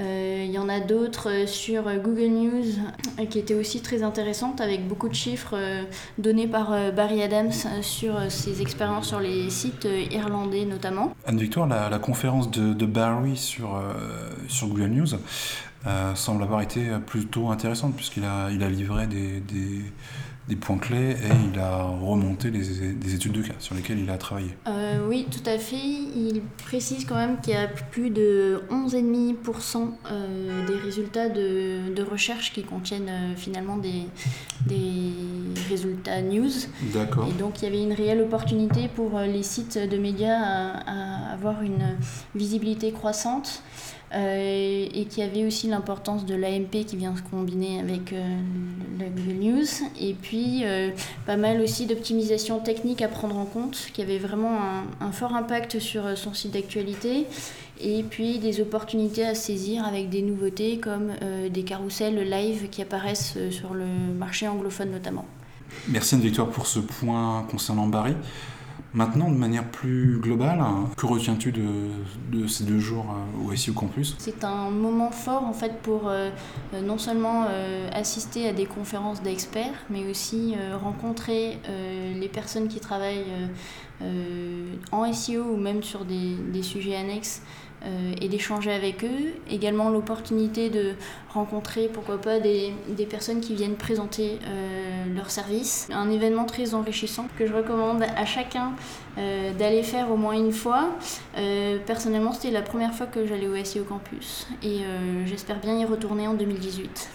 Euh, 0.00 0.44
il 0.46 0.50
y 0.50 0.58
en 0.58 0.68
a 0.68 0.80
d'autres 0.80 1.28
euh, 1.30 1.46
sur 1.46 1.82
Google 2.02 2.28
News 2.28 2.64
euh, 3.18 3.26
qui 3.26 3.38
étaient 3.38 3.54
aussi 3.54 3.82
très 3.82 4.02
intéressantes 4.02 4.60
avec 4.60 4.88
beaucoup 4.88 5.08
de 5.08 5.14
chiffres 5.14 5.56
donnés 6.18 6.46
par 6.46 6.92
Barry 6.92 7.22
Adams 7.22 7.52
sur 7.82 8.30
ses 8.30 8.62
expériences 8.62 9.08
sur 9.08 9.20
les 9.20 9.50
sites 9.50 9.86
irlandais 10.10 10.64
notamment. 10.64 11.14
Anne-Victoire, 11.26 11.66
la, 11.66 11.98
conférence 11.98 12.50
de, 12.50 12.86
Barry 12.86 13.36
sur, 13.36 13.80
Google 14.62 14.88
News 14.88 15.08
semble 16.14 16.42
avoir 16.42 16.62
été 16.62 16.88
plutôt 17.06 17.50
intéressante 17.50 17.94
puisqu'il 17.94 18.24
a, 18.24 18.48
livré 18.50 19.06
des 19.06 19.42
points 20.56 20.78
clés 20.78 21.10
et 21.12 21.52
il 21.52 21.58
a 21.58 21.82
remonté 21.84 22.50
des, 22.50 22.92
des 22.92 23.14
études 23.14 23.32
de 23.32 23.42
cas 23.42 23.54
sur 23.58 23.74
lesquelles 23.74 23.98
il 23.98 24.10
a 24.10 24.18
travaillé. 24.18 24.50
Euh, 24.66 25.06
oui, 25.08 25.26
tout 25.30 25.48
à 25.48 25.58
fait. 25.58 25.76
Il 25.76 26.42
précise 26.64 27.04
quand 27.04 27.14
même 27.14 27.40
qu'il 27.40 27.54
y 27.54 27.56
a 27.56 27.68
plus 27.68 28.10
de 28.10 28.62
11,5% 28.70 29.90
euh, 30.10 30.66
des 30.66 30.74
résultats 30.74 31.28
de, 31.28 31.92
de, 31.94 32.02
recherche 32.02 32.52
qui 32.52 32.62
contiennent 32.62 33.08
euh, 33.08 33.36
finalement 33.36 33.76
des, 33.76 34.06
des, 34.66 35.12
résultats 35.68 36.22
news. 36.22 36.50
D'accord. 36.94 37.26
Et 37.28 37.32
donc 37.38 37.62
il 37.62 37.64
y 37.64 37.68
avait 37.68 37.82
une 37.82 37.92
réelle 37.92 38.20
opportunité 38.20 38.88
pour 38.88 39.18
les 39.20 39.42
sites 39.42 39.78
de 39.78 39.96
médias 39.96 40.38
à, 40.38 41.30
à 41.30 41.32
avoir 41.32 41.62
une 41.62 41.96
visibilité 42.34 42.92
croissante. 42.92 43.62
Euh, 44.12 44.88
et 44.92 45.04
qui 45.04 45.22
avait 45.22 45.44
aussi 45.44 45.68
l'importance 45.68 46.26
de 46.26 46.34
l'AMP 46.34 46.84
qui 46.84 46.96
vient 46.96 47.14
se 47.14 47.22
combiner 47.22 47.78
avec 47.78 48.12
euh, 48.12 48.38
le 48.98 49.04
Google 49.04 49.38
News, 49.38 49.66
et 50.00 50.14
puis 50.14 50.62
euh, 50.64 50.90
pas 51.26 51.36
mal 51.36 51.60
aussi 51.60 51.86
d'optimisation 51.86 52.58
technique 52.58 53.02
à 53.02 53.08
prendre 53.08 53.38
en 53.38 53.44
compte, 53.44 53.88
qui 53.92 54.02
avait 54.02 54.18
vraiment 54.18 54.58
un, 54.60 55.06
un 55.06 55.12
fort 55.12 55.36
impact 55.36 55.78
sur 55.78 56.18
son 56.18 56.34
site 56.34 56.54
d'actualité, 56.54 57.28
et 57.80 58.02
puis 58.02 58.40
des 58.40 58.60
opportunités 58.60 59.24
à 59.24 59.36
saisir 59.36 59.86
avec 59.86 60.10
des 60.10 60.22
nouveautés 60.22 60.78
comme 60.78 61.12
des 61.48 61.62
carousels 61.62 62.28
live 62.28 62.68
qui 62.68 62.82
apparaissent 62.82 63.38
sur 63.50 63.74
le 63.74 63.86
marché 64.18 64.48
anglophone 64.48 64.90
notamment. 64.90 65.24
Merci 65.88 66.16
Anne-Victoire 66.16 66.48
pour 66.48 66.66
ce 66.66 66.80
point 66.80 67.46
concernant 67.48 67.86
Barry. 67.86 68.14
Maintenant, 68.92 69.30
de 69.30 69.36
manière 69.36 69.64
plus 69.64 70.18
globale, 70.18 70.60
que 70.96 71.06
retiens-tu 71.06 71.52
de, 71.52 72.46
ces 72.48 72.64
deux 72.64 72.80
jours 72.80 73.06
au 73.44 73.54
SEO 73.54 73.72
Campus? 73.72 74.16
C'est 74.18 74.42
un 74.42 74.70
moment 74.70 75.12
fort 75.12 75.44
en 75.44 75.52
fait 75.52 75.80
pour 75.82 76.08
euh, 76.08 76.30
non 76.82 76.98
seulement 76.98 77.46
euh, 77.48 77.88
assister 77.92 78.48
à 78.48 78.52
des 78.52 78.66
conférences 78.66 79.22
d'experts, 79.22 79.84
mais 79.90 80.10
aussi 80.10 80.54
euh, 80.56 80.76
rencontrer 80.76 81.58
les 82.14 82.28
personnes 82.28 82.68
qui 82.68 82.80
travaillent 82.80 83.24
en 84.92 85.12
SEO 85.12 85.42
ou 85.42 85.56
même 85.56 85.82
sur 85.82 86.04
des, 86.04 86.62
sujets 86.62 86.96
annexes 86.96 87.42
euh, 87.42 87.69
et 88.20 88.28
d'échanger 88.28 88.72
avec 88.72 89.04
eux. 89.04 89.34
Également 89.50 89.88
l'opportunité 89.88 90.68
de 90.70 90.94
rencontrer, 91.32 91.88
pourquoi 91.92 92.20
pas, 92.20 92.40
des, 92.40 92.72
des 92.88 93.06
personnes 93.06 93.40
qui 93.40 93.54
viennent 93.54 93.76
présenter 93.76 94.38
euh, 94.46 95.04
leurs 95.14 95.30
services. 95.30 95.88
Un 95.92 96.10
événement 96.10 96.44
très 96.44 96.74
enrichissant 96.74 97.26
que 97.38 97.46
je 97.46 97.52
recommande 97.52 98.02
à 98.02 98.24
chacun 98.24 98.72
euh, 99.18 99.52
d'aller 99.54 99.82
faire 99.82 100.10
au 100.10 100.16
moins 100.16 100.34
une 100.34 100.52
fois. 100.52 100.90
Euh, 101.36 101.78
personnellement, 101.86 102.32
c'était 102.32 102.50
la 102.50 102.62
première 102.62 102.94
fois 102.94 103.06
que 103.06 103.26
j'allais 103.26 103.48
au 103.48 103.64
SEO 103.64 103.84
Campus 103.84 104.48
et 104.62 104.80
euh, 104.82 105.26
j'espère 105.26 105.60
bien 105.60 105.78
y 105.78 105.84
retourner 105.84 106.26
en 106.26 106.34
2018. 106.34 107.08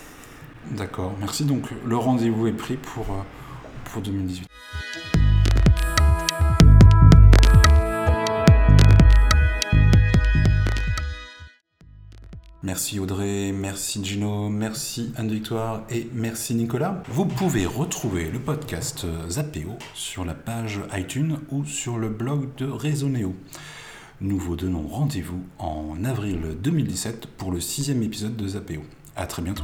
D'accord, 0.72 1.14
merci. 1.20 1.46
Donc 1.46 1.70
le 1.86 1.98
rendez-vous 1.98 2.48
est 2.48 2.54
pris 2.54 2.78
pour, 2.78 3.06
pour 3.86 4.02
2018. 4.02 4.48
Merci 12.66 13.00
Audrey, 13.00 13.52
merci 13.52 14.04
Gino, 14.04 14.50
merci 14.50 15.14
Anne-Victoire 15.18 15.84
et 15.92 16.10
merci 16.14 16.56
Nicolas. 16.56 17.04
Vous 17.10 17.26
pouvez 17.26 17.68
retrouver 17.68 18.32
le 18.32 18.40
podcast 18.40 19.06
Zapéo 19.30 19.78
sur 19.94 20.26
la 20.26 20.34
page 20.34 20.80
iTunes 20.98 21.38
ou 21.52 21.64
sur 21.64 22.00
le 22.00 22.10
blog 22.10 22.48
de 22.58 22.66
Raisonnéo. 22.66 23.36
Nous 24.20 24.40
vous 24.40 24.56
donnons 24.56 24.88
rendez-vous 24.88 25.44
en 25.60 26.04
avril 26.06 26.58
2017 26.60 27.28
pour 27.28 27.52
le 27.52 27.60
sixième 27.60 28.02
épisode 28.02 28.36
de 28.36 28.48
Zapéo. 28.48 28.82
À 29.16 29.28
très 29.28 29.44
bientôt. 29.44 29.64